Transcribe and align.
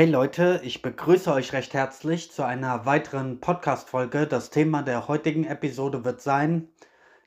Hey 0.00 0.08
Leute, 0.08 0.62
ich 0.64 0.80
begrüße 0.80 1.30
euch 1.30 1.52
recht 1.52 1.74
herzlich 1.74 2.32
zu 2.32 2.42
einer 2.42 2.86
weiteren 2.86 3.38
Podcast-Folge. 3.38 4.26
Das 4.26 4.48
Thema 4.48 4.80
der 4.80 5.08
heutigen 5.08 5.44
Episode 5.44 6.06
wird 6.06 6.22
sein: 6.22 6.68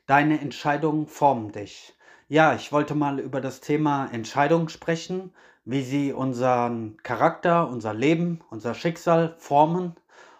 Deine 0.08 0.40
Entscheidungen 0.40 1.06
formen 1.06 1.52
dich. 1.52 1.94
Ja, 2.26 2.52
ich 2.56 2.72
wollte 2.72 2.96
mal 2.96 3.20
über 3.20 3.40
das 3.40 3.60
Thema 3.60 4.08
Entscheidungen 4.10 4.68
sprechen, 4.70 5.32
wie 5.64 5.84
sie 5.84 6.12
unseren 6.12 6.96
Charakter, 7.04 7.68
unser 7.68 7.94
Leben, 7.94 8.40
unser 8.50 8.74
Schicksal 8.74 9.36
formen 9.38 9.94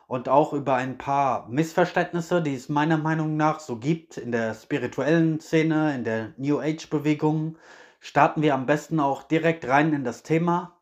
und 0.09 0.29
auch 0.29 0.53
über 0.53 0.75
ein 0.75 0.99
paar 0.99 1.49
Missverständnisse, 1.49 2.43
die 2.43 2.57
es 2.57 2.69
meiner 2.69 2.99
Meinung 2.99 3.37
nach 3.37 3.61
so 3.61 3.77
gibt 3.77 4.17
in 4.17 4.33
der 4.33 4.55
spirituellen 4.55 5.39
Szene, 5.39 5.95
in 5.95 6.03
der 6.03 6.33
New 6.37 6.59
Age-Bewegung. 6.59 7.59
Starten 8.01 8.43
wir 8.43 8.55
am 8.55 8.67
besten 8.67 8.99
auch 8.99 9.23
direkt 9.23 9.69
rein 9.69 9.93
in 9.93 10.03
das 10.03 10.25
Thema. 10.25 10.74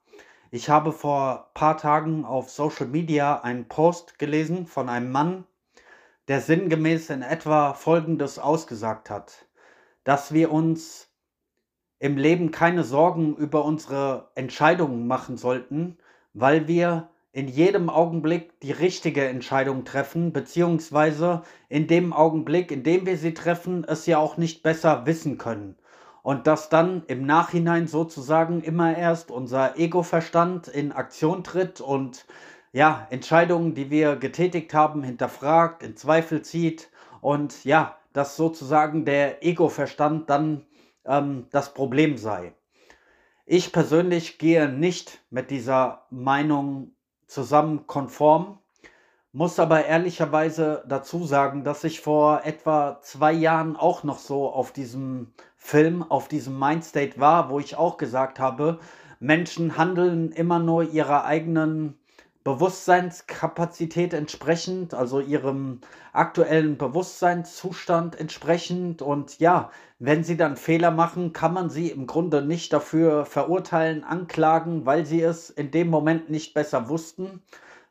Ich 0.54 0.68
habe 0.68 0.92
vor 0.92 1.46
ein 1.46 1.54
paar 1.54 1.78
Tagen 1.78 2.26
auf 2.26 2.50
Social 2.50 2.86
Media 2.86 3.40
einen 3.40 3.68
Post 3.68 4.18
gelesen 4.18 4.66
von 4.66 4.90
einem 4.90 5.10
Mann, 5.10 5.46
der 6.28 6.42
sinngemäß 6.42 7.08
in 7.08 7.22
etwa 7.22 7.72
Folgendes 7.72 8.38
ausgesagt 8.38 9.08
hat, 9.08 9.46
dass 10.04 10.34
wir 10.34 10.52
uns 10.52 11.08
im 12.00 12.18
Leben 12.18 12.50
keine 12.50 12.84
Sorgen 12.84 13.34
über 13.34 13.64
unsere 13.64 14.30
Entscheidungen 14.34 15.06
machen 15.06 15.38
sollten, 15.38 15.96
weil 16.34 16.68
wir 16.68 17.08
in 17.32 17.48
jedem 17.48 17.88
Augenblick 17.88 18.60
die 18.60 18.72
richtige 18.72 19.26
Entscheidung 19.26 19.86
treffen, 19.86 20.34
beziehungsweise 20.34 21.44
in 21.70 21.86
dem 21.86 22.12
Augenblick, 22.12 22.70
in 22.70 22.82
dem 22.82 23.06
wir 23.06 23.16
sie 23.16 23.32
treffen, 23.32 23.84
es 23.84 24.04
ja 24.04 24.18
auch 24.18 24.36
nicht 24.36 24.62
besser 24.62 25.06
wissen 25.06 25.38
können 25.38 25.78
und 26.22 26.46
dass 26.46 26.68
dann 26.68 27.02
im 27.06 27.26
Nachhinein 27.26 27.88
sozusagen 27.88 28.62
immer 28.62 28.96
erst 28.96 29.30
unser 29.30 29.78
Ego-Verstand 29.78 30.68
in 30.68 30.92
Aktion 30.92 31.44
tritt 31.44 31.80
und 31.80 32.26
ja, 32.72 33.06
Entscheidungen, 33.10 33.74
die 33.74 33.90
wir 33.90 34.16
getätigt 34.16 34.72
haben, 34.72 35.02
hinterfragt, 35.02 35.82
in 35.82 35.96
Zweifel 35.96 36.42
zieht 36.42 36.88
und 37.20 37.64
ja, 37.64 37.96
dass 38.12 38.36
sozusagen 38.36 39.04
der 39.04 39.44
Ego-Verstand 39.44 40.30
dann 40.30 40.64
ähm, 41.04 41.46
das 41.50 41.74
Problem 41.74 42.16
sei. 42.16 42.54
Ich 43.44 43.72
persönlich 43.72 44.38
gehe 44.38 44.68
nicht 44.68 45.20
mit 45.30 45.50
dieser 45.50 46.06
Meinung 46.10 46.92
zusammen 47.26 47.86
konform, 47.86 48.58
muss 49.32 49.58
aber 49.58 49.86
ehrlicherweise 49.86 50.84
dazu 50.86 51.24
sagen, 51.24 51.64
dass 51.64 51.84
ich 51.84 52.00
vor 52.00 52.42
etwa 52.44 53.00
zwei 53.00 53.32
Jahren 53.32 53.76
auch 53.76 54.04
noch 54.04 54.18
so 54.18 54.50
auf 54.50 54.72
diesem 54.72 55.32
Film, 55.56 56.02
auf 56.02 56.28
diesem 56.28 56.58
Mindstate 56.58 57.18
war, 57.18 57.48
wo 57.48 57.58
ich 57.58 57.76
auch 57.76 57.96
gesagt 57.96 58.38
habe, 58.38 58.78
Menschen 59.20 59.78
handeln 59.78 60.32
immer 60.32 60.58
nur 60.58 60.82
ihrer 60.82 61.24
eigenen 61.24 61.98
Bewusstseinskapazität 62.44 64.12
entsprechend, 64.12 64.94
also 64.94 65.20
ihrem 65.20 65.80
aktuellen 66.12 66.76
Bewusstseinszustand 66.76 68.18
entsprechend. 68.18 69.00
Und 69.00 69.38
ja, 69.38 69.70
wenn 70.00 70.24
sie 70.24 70.36
dann 70.36 70.56
Fehler 70.56 70.90
machen, 70.90 71.32
kann 71.32 71.54
man 71.54 71.70
sie 71.70 71.88
im 71.88 72.06
Grunde 72.06 72.42
nicht 72.42 72.72
dafür 72.72 73.24
verurteilen, 73.24 74.02
anklagen, 74.04 74.84
weil 74.84 75.06
sie 75.06 75.22
es 75.22 75.50
in 75.50 75.70
dem 75.70 75.88
Moment 75.88 76.30
nicht 76.30 76.52
besser 76.52 76.88
wussten, 76.88 77.42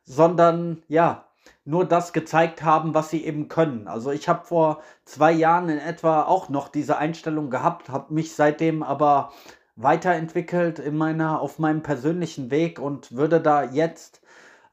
sondern 0.04 0.84
ja, 0.90 1.31
nur 1.66 1.86
das 1.86 2.14
gezeigt 2.14 2.64
haben, 2.64 2.94
was 2.94 3.10
sie 3.10 3.24
eben 3.24 3.48
können. 3.48 3.88
Also 3.88 4.12
ich 4.12 4.28
habe 4.28 4.46
vor 4.46 4.82
zwei 5.06 5.32
Jahren 5.32 5.70
in 5.70 5.78
etwa 5.78 6.24
auch 6.24 6.50
noch 6.50 6.70
diese 6.70 6.98
Einstellung 6.98 7.50
gehabt, 7.50 7.90
habe 7.90 8.14
mich 8.14 8.34
seitdem 8.34 8.84
aber 8.84 9.32
weiterentwickelt 9.76 10.80
in 10.80 10.98
meiner, 10.98 11.42
auf 11.42 11.60
meinem 11.60 11.84
persönlichen 11.84 12.52
Weg 12.52 12.80
und 12.80 13.16
würde 13.16 13.40
da 13.42 13.64
jetzt 13.64 14.22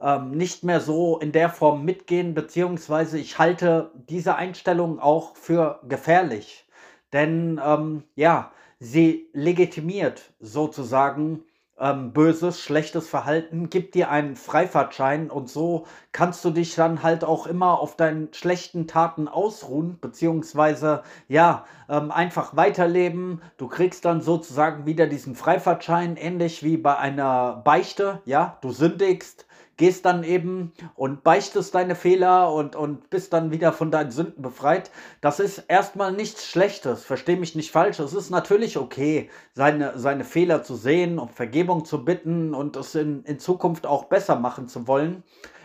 ähm, 0.00 0.30
nicht 0.30 0.64
mehr 0.64 0.80
so 0.80 1.18
in 1.18 1.32
der 1.32 1.50
Form 1.50 1.84
mitgehen, 1.84 2.34
beziehungsweise 2.34 3.18
ich 3.18 3.38
halte 3.38 3.90
diese 4.08 4.36
Einstellung 4.36 4.98
auch 5.00 5.36
für 5.36 5.80
gefährlich. 5.88 6.66
Denn 7.12 7.60
ähm, 7.64 8.04
ja, 8.14 8.52
sie 8.80 9.28
legitimiert 9.32 10.32
sozusagen 10.40 11.44
ähm, 11.80 12.12
böses, 12.12 12.60
schlechtes 12.60 13.08
Verhalten, 13.08 13.70
gibt 13.70 13.94
dir 13.94 14.10
einen 14.10 14.36
Freifahrtschein 14.36 15.30
und 15.30 15.48
so 15.48 15.86
kannst 16.12 16.44
du 16.44 16.50
dich 16.50 16.74
dann 16.74 17.02
halt 17.02 17.24
auch 17.24 17.46
immer 17.46 17.80
auf 17.80 17.96
deinen 17.96 18.32
schlechten 18.32 18.86
Taten 18.86 19.28
ausruhen, 19.28 19.98
beziehungsweise 20.00 21.02
ja, 21.28 21.64
ähm, 21.88 22.10
einfach 22.10 22.56
weiterleben. 22.56 23.42
Du 23.56 23.68
kriegst 23.68 24.04
dann 24.04 24.20
sozusagen 24.20 24.86
wieder 24.86 25.06
diesen 25.06 25.34
Freifahrtschein, 25.34 26.16
ähnlich 26.16 26.62
wie 26.62 26.76
bei 26.76 26.96
einer 26.96 27.62
Beichte, 27.64 28.20
ja, 28.24 28.58
du 28.60 28.70
sündigst, 28.70 29.46
gehst 29.78 30.04
dann 30.04 30.24
eben 30.24 30.72
und 30.94 31.22
beichtest 31.22 31.74
deine 31.74 31.94
Fehler 31.94 32.52
und, 32.52 32.76
und 32.76 33.08
bist 33.08 33.32
dann 33.32 33.50
wieder 33.50 33.72
von 33.72 33.90
deinen 33.90 34.10
Sünden 34.10 34.42
befreit. 34.42 34.90
Das 35.22 35.40
ist 35.40 35.64
erstmal 35.68 36.12
nichts 36.12 36.46
Schlechtes, 36.46 37.04
versteh 37.04 37.36
mich 37.36 37.54
nicht 37.54 37.70
falsch. 37.70 38.00
Es 38.00 38.12
ist 38.12 38.28
natürlich 38.28 38.76
okay, 38.76 39.30
seine, 39.54 39.98
seine 39.98 40.24
Fehler 40.24 40.62
zu 40.62 40.74
sehen, 40.74 41.18
um 41.18 41.30
Vergebung 41.30 41.86
zu 41.86 42.04
bitten 42.04 42.54
und 42.54 42.76
es 42.76 42.94
in, 42.94 43.22
in 43.22 43.38
Zukunft 43.38 43.86
auch 43.86 44.04
besser 44.04 44.36
machen 44.36 44.68
zu 44.68 44.86
wollen. 44.86 45.22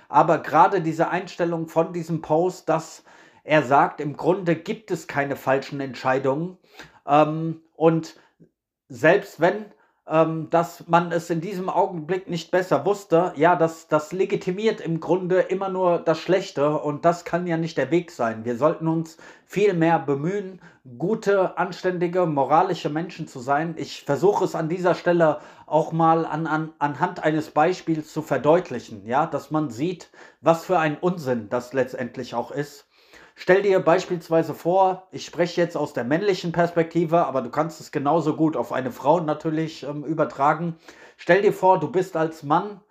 Aber 0.08 0.38
gerade 0.38 0.82
diese 0.82 1.10
Einstellung 1.10 1.68
von 1.68 1.92
diesem 1.92 2.22
Post, 2.22 2.70
dass 2.70 3.04
er 3.44 3.64
sagt, 3.64 4.00
im 4.00 4.16
Grunde 4.16 4.56
gibt 4.56 4.92
es 4.92 5.08
keine 5.08 5.36
falschen 5.36 5.80
Entscheidungen. 5.80 6.58
Ähm, 7.08 7.62
und 7.76 8.16
selbst 8.90 9.40
wenn 9.40 9.66
ähm, 10.08 10.50
dass 10.50 10.88
man 10.88 11.12
es 11.12 11.30
in 11.30 11.40
diesem 11.40 11.70
Augenblick 11.70 12.30
nicht 12.30 12.52
besser 12.52 12.86
wusste, 12.86 13.32
ja, 13.38 13.56
das, 13.56 13.88
das 13.88 14.12
legitimiert 14.12 14.82
im 14.82 15.00
Grunde 15.00 15.40
immer 15.40 15.70
nur 15.70 16.00
das 16.00 16.20
Schlechte 16.20 16.78
und 16.78 17.06
das 17.06 17.24
kann 17.24 17.48
ja 17.48 17.56
nicht 17.56 17.78
der 17.78 17.90
Weg 17.90 18.12
sein. 18.12 18.44
Wir 18.44 18.58
sollten 18.58 18.88
uns 18.88 19.18
viel 19.46 19.74
mehr 19.74 20.00
bemühen, 20.00 20.62
gute, 20.98 21.58
anständige, 21.58 22.26
moralische 22.26 22.90
Menschen 22.90 23.28
zu 23.28 23.40
sein. 23.40 23.76
Ich 23.78 24.04
versuche 24.04 24.44
es 24.44 24.56
an 24.56 24.68
dieser 24.68 24.96
Stelle 24.96 25.40
auch 25.66 25.94
mal 25.94 26.26
an, 26.26 26.48
an, 26.48 26.74
anhand 26.80 27.24
eines 27.24 27.52
Beispiels 27.52 28.12
zu 28.12 28.22
verdeutlichen, 28.22 29.06
ja, 29.06 29.26
dass 29.26 29.52
man 29.52 29.70
sieht, 29.70 30.10
was 30.42 30.66
für 30.66 30.80
ein 30.80 30.98
Unsinn 30.98 31.48
das 31.50 31.72
letztendlich 31.72 32.36
auch 32.36 32.52
ist. 32.52 32.88
Stell 33.36 33.64
dir 33.64 33.80
beispielsweise 33.80 34.54
vor, 34.54 35.08
ich 35.12 35.26
spreche 35.26 35.60
jetzt 35.60 35.76
aus 35.76 35.94
der 35.94 36.04
männlichen 36.04 36.52
Perspektive, 36.52 37.26
aber 37.26 37.42
du 37.42 37.50
kannst 37.50 37.82
es 37.82 37.92
genauso 37.92 38.36
gut 38.36 38.56
auf 38.56 38.72
eine 38.72 38.92
Frau 38.92 39.20
natürlich 39.20 39.84
ähm, 39.84 40.04
übertragen. 40.04 40.78
Stell 41.18 41.42
dir 41.42 41.54
vor, 41.54 41.80
du 41.80 41.92
bist 41.92 42.16
als 42.16 42.44
Mann 42.44 42.82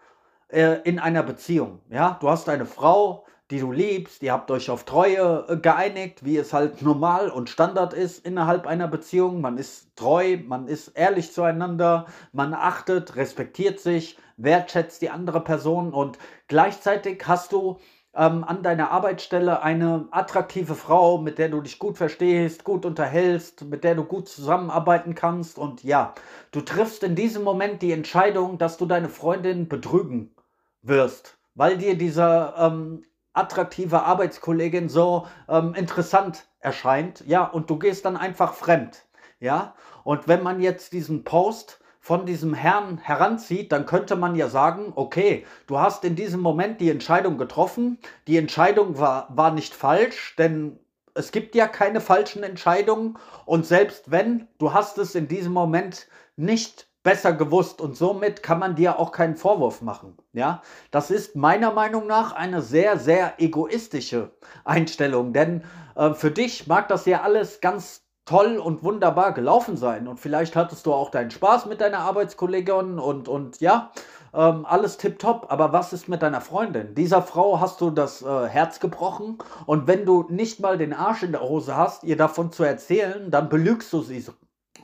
äh, 0.49 0.79
in 0.83 0.99
einer 0.99 1.23
Beziehung. 1.23 1.81
Ja, 1.91 2.19
du 2.21 2.29
hast 2.29 2.49
eine 2.49 2.67
Frau, 2.67 3.25
die 3.53 3.61
du 3.61 3.71
liebst, 3.71 4.23
ihr 4.23 4.33
habt 4.33 4.51
euch 4.51 4.69
auf 4.71 4.85
Treue 4.85 5.45
äh, 5.49 5.57
geeinigt, 5.59 6.25
wie 6.25 6.39
es 6.39 6.53
halt 6.53 6.83
normal 6.83 7.29
und 7.31 7.49
Standard 7.49 7.95
ist 7.95 8.27
innerhalb 8.27 8.67
einer 8.67 8.89
Beziehung. 8.89 9.41
Man 9.41 9.59
ist 9.59 9.95
treu, 9.95 10.39
man 10.45 10.67
ist 10.67 10.89
ehrlich 10.89 11.33
zueinander, 11.33 12.07
man 12.33 12.53
achtet, 12.53 13.15
respektiert 13.15 13.79
sich, 13.79 14.19
wertschätzt 14.39 15.03
die 15.03 15.11
andere 15.11 15.41
Person 15.45 15.93
und 15.93 16.19
gleichzeitig 16.49 17.23
hast 17.27 17.53
du 17.53 17.79
ähm, 18.15 18.45
an 18.45 18.62
deiner 18.62 18.91
Arbeitsstelle 18.91 19.62
eine 19.62 20.06
attraktive 20.11 20.75
Frau, 20.75 21.19
mit 21.19 21.39
der 21.39 21.49
du 21.49 21.61
dich 21.61 21.78
gut 21.78 21.97
verstehst, 21.97 22.65
gut 22.65 22.84
unterhältst, 22.84 23.65
mit 23.65 23.84
der 23.84 23.95
du 23.95 24.05
gut 24.05 24.28
zusammenarbeiten 24.28 25.15
kannst. 25.15 25.59
Und 25.59 25.83
ja, 25.83 26.15
du 26.50 26.61
triffst 26.61 27.03
in 27.03 27.15
diesem 27.15 27.43
Moment 27.43 27.83
die 27.83 27.93
Entscheidung, 27.93 28.59
dass 28.59 28.77
du 28.77 28.87
deine 28.87 29.09
Freundin 29.09 29.69
betrügen 29.69 30.34
wirst, 30.83 31.39
weil 31.55 31.78
dir 31.78 31.97
diese 31.97 32.55
ähm, 32.59 33.03
attraktive 33.32 34.03
Arbeitskollegin 34.03 34.88
so 34.88 35.26
ähm, 35.49 35.75
interessant 35.75 36.47
erscheint. 36.61 37.25
Ja, 37.26 37.44
und 37.44 37.70
du 37.70 37.79
gehst 37.79 38.05
dann 38.05 38.17
einfach 38.17 38.55
fremd. 38.55 39.06
Ja, 39.41 39.75
und 40.05 40.29
wenn 40.29 40.43
man 40.43 40.61
jetzt 40.61 40.93
diesen 40.93 41.25
Post 41.25 41.81
von 42.02 42.26
diesem 42.26 42.52
Herrn 42.52 42.99
heranzieht, 42.99 43.70
dann 43.70 43.87
könnte 43.87 44.16
man 44.16 44.34
ja 44.34 44.49
sagen, 44.49 44.93
okay, 44.96 45.46
du 45.69 45.78
hast 45.78 46.04
in 46.04 46.16
diesem 46.16 46.40
Moment 46.40 46.81
die 46.81 46.90
Entscheidung 46.90 47.38
getroffen. 47.38 47.99
Die 48.26 48.37
Entscheidung 48.37 48.99
war, 48.99 49.28
war 49.31 49.52
nicht 49.52 49.72
falsch, 49.72 50.34
denn 50.37 50.81
es 51.14 51.31
gibt 51.31 51.54
ja 51.54 51.69
keine 51.69 52.00
falschen 52.00 52.43
Entscheidungen. 52.43 53.19
Und 53.46 53.66
selbst 53.66 54.10
wenn, 54.10 54.49
du 54.58 54.72
hast 54.72 54.99
es 54.99 55.14
in 55.14 55.28
diesem 55.28 55.52
Moment 55.52 56.08
nicht 56.34 56.88
besser 57.04 57.32
gewusst 57.32 57.81
und 57.81 57.96
somit 57.96 58.43
kann 58.43 58.58
man 58.58 58.75
dir 58.75 58.99
auch 58.99 59.12
keinen 59.12 59.37
Vorwurf 59.37 59.81
machen. 59.81 60.16
Ja, 60.32 60.60
das 60.90 61.12
ist 61.12 61.37
meiner 61.37 61.72
Meinung 61.72 62.08
nach 62.08 62.32
eine 62.32 62.62
sehr, 62.62 62.99
sehr 62.99 63.34
egoistische 63.38 64.32
Einstellung, 64.64 65.32
denn 65.32 65.62
äh, 65.94 66.14
für 66.14 66.32
dich 66.32 66.66
mag 66.66 66.88
das 66.88 67.06
ja 67.06 67.22
alles 67.22 67.60
ganz 67.60 68.02
toll 68.25 68.59
und 68.59 68.83
wunderbar 68.83 69.33
gelaufen 69.33 69.77
sein. 69.77 70.07
Und 70.07 70.21
vielleicht 70.21 70.57
hattest 70.57 70.87
du 70.87 70.93
auch 70.93 71.11
deinen 71.11 71.31
Spaß 71.31 71.67
mit 71.67 71.81
deiner 71.81 72.01
Arbeitskollegin 72.01 72.99
und, 72.99 73.29
und 73.29 73.61
ja, 73.61 73.91
ähm, 74.33 74.65
alles 74.65 74.97
tipptopp. 74.97 75.47
Aber 75.51 75.73
was 75.73 75.93
ist 75.93 76.09
mit 76.09 76.23
deiner 76.23 76.41
Freundin? 76.41 76.95
Dieser 76.95 77.23
Frau 77.23 77.61
hast 77.61 77.81
du 77.81 77.91
das 77.91 78.23
äh, 78.23 78.47
Herz 78.47 78.81
gebrochen. 78.81 79.39
Und 79.67 79.87
wenn 79.87 80.07
du 80.07 80.27
nicht 80.29 80.61
mal 80.61 80.79
den 80.79 80.93
Arsch 80.93 81.23
in 81.23 81.33
der 81.33 81.43
Hose 81.43 81.77
hast, 81.77 82.05
ihr 82.05 82.17
davon 82.17 82.53
zu 82.53 82.63
erzählen, 82.63 83.31
dann 83.31 83.49
belügst 83.49 83.93
du 83.93 84.03
sie 84.03 84.25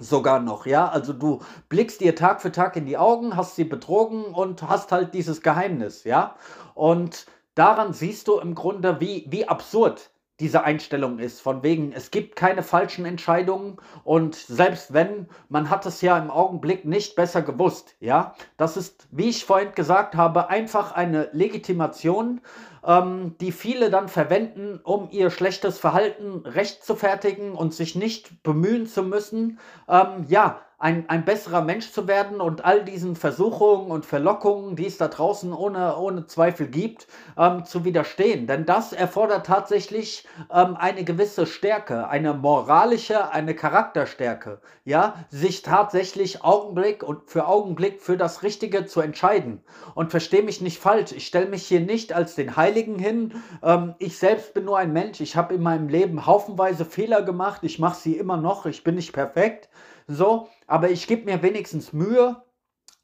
Sogar 0.00 0.38
noch, 0.40 0.66
ja. 0.66 0.88
Also 0.88 1.12
du 1.12 1.40
blickst 1.68 2.00
ihr 2.02 2.14
Tag 2.14 2.40
für 2.40 2.52
Tag 2.52 2.76
in 2.76 2.86
die 2.86 2.98
Augen, 2.98 3.36
hast 3.36 3.56
sie 3.56 3.64
betrogen 3.64 4.26
und 4.26 4.62
hast 4.62 4.92
halt 4.92 5.12
dieses 5.14 5.42
Geheimnis, 5.42 6.04
ja. 6.04 6.36
Und 6.74 7.26
daran 7.54 7.92
siehst 7.92 8.28
du 8.28 8.38
im 8.38 8.54
Grunde, 8.54 9.00
wie, 9.00 9.26
wie 9.28 9.48
absurd 9.48 10.10
diese 10.40 10.64
Einstellung 10.64 11.18
ist. 11.18 11.40
Von 11.40 11.62
wegen, 11.62 11.92
es 11.92 12.10
gibt 12.10 12.36
keine 12.36 12.62
falschen 12.62 13.04
Entscheidungen 13.04 13.78
und 14.04 14.34
selbst 14.34 14.92
wenn, 14.92 15.28
man 15.48 15.70
hat 15.70 15.86
es 15.86 16.00
ja 16.00 16.18
im 16.18 16.30
Augenblick 16.30 16.84
nicht 16.84 17.16
besser 17.16 17.42
gewusst, 17.42 17.96
ja. 18.00 18.34
Das 18.56 18.76
ist, 18.76 19.08
wie 19.10 19.28
ich 19.28 19.44
vorhin 19.44 19.74
gesagt 19.74 20.14
habe, 20.14 20.48
einfach 20.48 20.92
eine 20.92 21.28
Legitimation 21.32 22.40
ähm, 22.86 23.36
die 23.40 23.52
viele 23.52 23.90
dann 23.90 24.08
verwenden, 24.08 24.80
um 24.82 25.08
ihr 25.10 25.30
schlechtes 25.30 25.78
Verhalten 25.78 26.46
rechtfertigen 26.46 27.52
und 27.52 27.74
sich 27.74 27.94
nicht 27.94 28.42
bemühen 28.42 28.86
zu 28.86 29.02
müssen, 29.02 29.58
ähm, 29.88 30.24
ja, 30.28 30.60
ein, 30.80 31.08
ein 31.08 31.24
besserer 31.24 31.62
Mensch 31.62 31.90
zu 31.90 32.06
werden 32.06 32.40
und 32.40 32.64
all 32.64 32.84
diesen 32.84 33.16
Versuchungen 33.16 33.90
und 33.90 34.06
Verlockungen, 34.06 34.76
die 34.76 34.86
es 34.86 34.96
da 34.96 35.08
draußen 35.08 35.52
ohne, 35.52 35.96
ohne 35.96 36.26
Zweifel 36.26 36.68
gibt, 36.68 37.08
ähm, 37.36 37.64
zu 37.64 37.84
widerstehen. 37.84 38.46
Denn 38.46 38.64
das 38.64 38.92
erfordert 38.92 39.46
tatsächlich 39.46 40.24
ähm, 40.52 40.76
eine 40.76 41.02
gewisse 41.02 41.46
Stärke, 41.46 42.08
eine 42.08 42.32
moralische, 42.32 43.32
eine 43.32 43.56
Charakterstärke, 43.56 44.60
ja, 44.84 45.16
sich 45.30 45.62
tatsächlich 45.62 46.44
Augenblick 46.44 47.02
und 47.02 47.28
für 47.28 47.48
Augenblick 47.48 48.00
für 48.00 48.16
das 48.16 48.44
Richtige 48.44 48.86
zu 48.86 49.00
entscheiden. 49.00 49.64
Und 49.96 50.12
verstehe 50.12 50.44
mich 50.44 50.60
nicht 50.60 50.78
falsch, 50.78 51.10
ich 51.10 51.26
stelle 51.26 51.48
mich 51.48 51.66
hier 51.66 51.80
nicht 51.80 52.12
als 52.12 52.36
den 52.36 52.56
Heiligen 52.56 53.00
hin. 53.00 53.42
Ähm, 53.64 53.96
ich 53.98 54.16
selbst 54.16 54.54
bin 54.54 54.64
nur 54.66 54.78
ein 54.78 54.92
Mensch, 54.92 55.20
ich 55.20 55.34
habe 55.34 55.54
in 55.54 55.62
meinem 55.62 55.88
Leben 55.88 56.24
haufenweise 56.24 56.84
Fehler 56.84 57.22
gemacht, 57.22 57.64
ich 57.64 57.80
mache 57.80 57.98
sie 57.98 58.16
immer 58.16 58.36
noch, 58.36 58.64
ich 58.64 58.84
bin 58.84 58.94
nicht 58.94 59.12
perfekt. 59.12 59.68
So, 60.08 60.48
aber 60.66 60.90
ich 60.90 61.06
gebe 61.06 61.26
mir 61.26 61.42
wenigstens 61.42 61.92
Mühe 61.92 62.42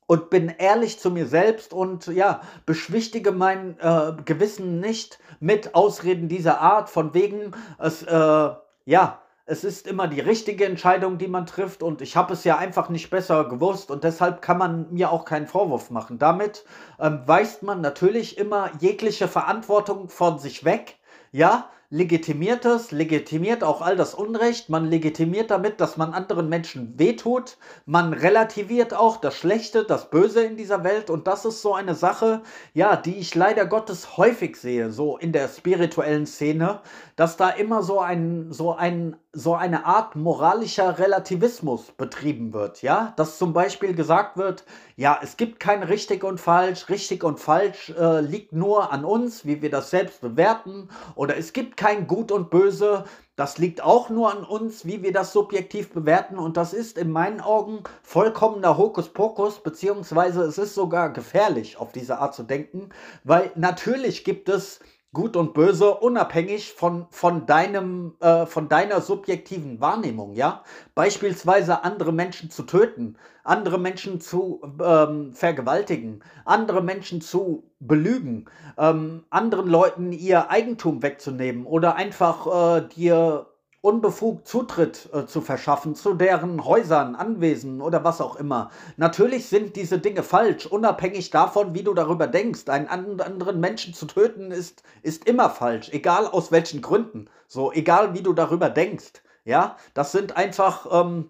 und 0.06 0.30
bin 0.30 0.48
ehrlich 0.48 0.98
zu 0.98 1.10
mir 1.10 1.26
selbst 1.26 1.74
und 1.74 2.06
ja, 2.06 2.40
beschwichtige 2.64 3.30
mein 3.30 3.78
äh, 3.78 4.12
Gewissen 4.24 4.80
nicht 4.80 5.18
mit 5.38 5.74
Ausreden 5.74 6.28
dieser 6.28 6.62
Art, 6.62 6.88
von 6.88 7.12
wegen, 7.12 7.52
es, 7.78 8.02
äh, 8.02 8.50
ja, 8.86 9.20
es 9.46 9.64
ist 9.64 9.86
immer 9.86 10.08
die 10.08 10.20
richtige 10.20 10.64
Entscheidung, 10.64 11.18
die 11.18 11.28
man 11.28 11.44
trifft 11.44 11.82
und 11.82 12.00
ich 12.00 12.16
habe 12.16 12.32
es 12.32 12.44
ja 12.44 12.56
einfach 12.56 12.88
nicht 12.88 13.10
besser 13.10 13.44
gewusst 13.44 13.90
und 13.90 14.02
deshalb 14.02 14.40
kann 14.40 14.56
man 14.56 14.90
mir 14.90 15.10
auch 15.10 15.26
keinen 15.26 15.46
Vorwurf 15.46 15.90
machen. 15.90 16.18
Damit 16.18 16.64
ähm, 16.98 17.20
weist 17.26 17.62
man 17.62 17.82
natürlich 17.82 18.38
immer 18.38 18.70
jegliche 18.80 19.28
Verantwortung 19.28 20.08
von 20.08 20.38
sich 20.38 20.64
weg, 20.64 20.96
ja, 21.32 21.68
legitimiert 21.94 22.64
es, 22.64 22.90
legitimiert 22.90 23.62
auch 23.62 23.80
all 23.80 23.94
das 23.94 24.14
Unrecht, 24.14 24.68
man 24.68 24.86
legitimiert 24.86 25.52
damit, 25.52 25.80
dass 25.80 25.96
man 25.96 26.12
anderen 26.12 26.48
Menschen 26.48 26.98
wehtut, 26.98 27.56
man 27.86 28.12
relativiert 28.12 28.92
auch 28.92 29.18
das 29.18 29.36
Schlechte, 29.36 29.84
das 29.84 30.10
Böse 30.10 30.42
in 30.42 30.56
dieser 30.56 30.82
Welt. 30.82 31.08
Und 31.08 31.28
das 31.28 31.44
ist 31.44 31.62
so 31.62 31.72
eine 31.72 31.94
Sache, 31.94 32.42
ja, 32.72 32.96
die 32.96 33.14
ich 33.14 33.36
leider 33.36 33.64
Gottes 33.64 34.16
häufig 34.16 34.56
sehe, 34.56 34.90
so 34.90 35.18
in 35.18 35.30
der 35.30 35.46
spirituellen 35.46 36.26
Szene, 36.26 36.80
dass 37.14 37.36
da 37.36 37.50
immer 37.50 37.84
so 37.84 38.00
ein, 38.00 38.50
so 38.50 38.74
ein, 38.74 39.14
so 39.34 39.54
eine 39.54 39.84
Art 39.84 40.14
moralischer 40.16 40.98
Relativismus 40.98 41.90
betrieben 41.92 42.52
wird, 42.52 42.82
ja, 42.82 43.12
dass 43.16 43.38
zum 43.38 43.52
Beispiel 43.52 43.94
gesagt 43.94 44.36
wird, 44.36 44.64
ja, 44.96 45.18
es 45.22 45.36
gibt 45.36 45.58
kein 45.58 45.82
richtig 45.82 46.22
und 46.22 46.40
falsch, 46.40 46.88
richtig 46.88 47.24
und 47.24 47.40
falsch 47.40 47.90
äh, 47.90 48.20
liegt 48.20 48.52
nur 48.52 48.92
an 48.92 49.04
uns, 49.04 49.44
wie 49.44 49.60
wir 49.60 49.70
das 49.70 49.90
selbst 49.90 50.20
bewerten 50.20 50.88
oder 51.16 51.36
es 51.36 51.52
gibt 51.52 51.76
kein 51.76 52.06
Gut 52.06 52.30
und 52.30 52.50
Böse. 52.50 53.04
Das 53.36 53.58
liegt 53.58 53.82
auch 53.82 54.10
nur 54.10 54.30
an 54.30 54.44
uns, 54.44 54.86
wie 54.86 55.02
wir 55.02 55.12
das 55.12 55.32
subjektiv 55.32 55.92
bewerten. 55.92 56.38
Und 56.38 56.56
das 56.56 56.72
ist 56.72 56.96
in 56.96 57.10
meinen 57.10 57.40
Augen 57.40 57.80
vollkommener 58.04 58.78
Hokuspokus, 58.78 59.60
beziehungsweise 59.60 60.42
es 60.42 60.56
ist 60.56 60.76
sogar 60.76 61.12
gefährlich, 61.12 61.76
auf 61.76 61.90
diese 61.90 62.18
Art 62.20 62.36
zu 62.36 62.44
denken, 62.44 62.90
weil 63.24 63.50
natürlich 63.56 64.22
gibt 64.22 64.48
es 64.48 64.78
Gut 65.14 65.36
und 65.36 65.54
Böse 65.54 65.94
unabhängig 65.94 66.74
von, 66.74 67.06
von, 67.10 67.46
deinem, 67.46 68.16
äh, 68.20 68.44
von 68.44 68.68
deiner 68.68 69.00
subjektiven 69.00 69.80
Wahrnehmung, 69.80 70.34
ja? 70.34 70.64
Beispielsweise 70.94 71.84
andere 71.84 72.12
Menschen 72.12 72.50
zu 72.50 72.64
töten, 72.64 73.16
andere 73.44 73.78
Menschen 73.78 74.20
zu 74.20 74.60
ähm, 74.84 75.32
vergewaltigen, 75.32 76.22
andere 76.44 76.82
Menschen 76.82 77.22
zu 77.22 77.70
belügen, 77.78 78.46
ähm, 78.76 79.24
anderen 79.30 79.68
Leuten 79.68 80.12
ihr 80.12 80.50
Eigentum 80.50 81.02
wegzunehmen 81.02 81.64
oder 81.64 81.94
einfach 81.94 82.78
äh, 82.78 82.88
dir 82.88 83.46
unbefugt 83.84 84.48
Zutritt 84.48 85.10
äh, 85.12 85.26
zu 85.26 85.42
verschaffen 85.42 85.94
zu 85.94 86.14
deren 86.14 86.64
Häusern, 86.64 87.14
Anwesen 87.14 87.82
oder 87.82 88.02
was 88.02 88.22
auch 88.22 88.36
immer. 88.36 88.70
Natürlich 88.96 89.48
sind 89.48 89.76
diese 89.76 89.98
Dinge 89.98 90.22
falsch, 90.22 90.64
unabhängig 90.64 91.28
davon, 91.28 91.74
wie 91.74 91.82
du 91.82 91.92
darüber 91.92 92.26
denkst. 92.26 92.66
Einen 92.68 92.88
anderen 92.88 93.60
Menschen 93.60 93.92
zu 93.92 94.06
töten 94.06 94.50
ist, 94.50 94.82
ist 95.02 95.28
immer 95.28 95.50
falsch, 95.50 95.90
egal 95.92 96.26
aus 96.26 96.50
welchen 96.50 96.80
Gründen. 96.80 97.28
So, 97.46 97.72
egal 97.72 98.14
wie 98.14 98.22
du 98.22 98.32
darüber 98.32 98.70
denkst. 98.70 99.22
Ja, 99.44 99.76
das 99.92 100.12
sind 100.12 100.34
einfach 100.34 100.86
ähm, 100.90 101.28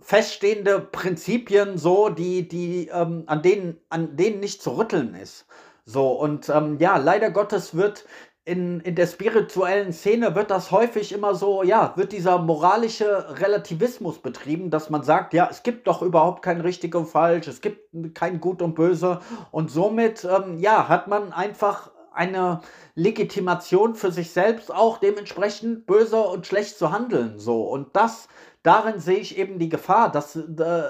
feststehende 0.00 0.80
Prinzipien, 0.80 1.78
so, 1.78 2.08
die, 2.08 2.48
die, 2.48 2.88
ähm, 2.88 3.22
an, 3.26 3.42
denen, 3.42 3.78
an 3.90 4.16
denen 4.16 4.40
nicht 4.40 4.60
zu 4.60 4.76
rütteln 4.76 5.14
ist. 5.14 5.46
So, 5.88 6.10
und 6.10 6.48
ähm, 6.48 6.78
ja, 6.80 6.96
leider 6.96 7.30
Gottes 7.30 7.76
wird 7.76 8.06
in, 8.46 8.78
in 8.80 8.94
der 8.94 9.08
spirituellen 9.08 9.92
Szene 9.92 10.36
wird 10.36 10.52
das 10.52 10.70
häufig 10.70 11.12
immer 11.12 11.34
so, 11.34 11.64
ja, 11.64 11.92
wird 11.96 12.12
dieser 12.12 12.38
moralische 12.38 13.40
Relativismus 13.40 14.20
betrieben, 14.20 14.70
dass 14.70 14.88
man 14.88 15.02
sagt, 15.02 15.34
ja, 15.34 15.48
es 15.50 15.64
gibt 15.64 15.88
doch 15.88 16.00
überhaupt 16.00 16.42
kein 16.42 16.60
richtig 16.60 16.94
und 16.94 17.06
falsch, 17.06 17.48
es 17.48 17.60
gibt 17.60 18.14
kein 18.14 18.40
gut 18.40 18.62
und 18.62 18.76
böse. 18.76 19.18
Und 19.50 19.72
somit, 19.72 20.24
ähm, 20.24 20.58
ja, 20.58 20.86
hat 20.86 21.08
man 21.08 21.32
einfach 21.32 21.90
eine 22.12 22.60
Legitimation 22.94 23.96
für 23.96 24.12
sich 24.12 24.30
selbst 24.30 24.72
auch 24.72 24.98
dementsprechend 24.98 25.84
böse 25.86 26.20
und 26.20 26.46
schlecht 26.46 26.78
zu 26.78 26.92
handeln, 26.92 27.40
so. 27.40 27.64
Und 27.64 27.96
das, 27.96 28.28
darin 28.62 29.00
sehe 29.00 29.18
ich 29.18 29.36
eben 29.38 29.58
die 29.58 29.68
Gefahr, 29.68 30.12
dass 30.12 30.36
äh, 30.36 30.82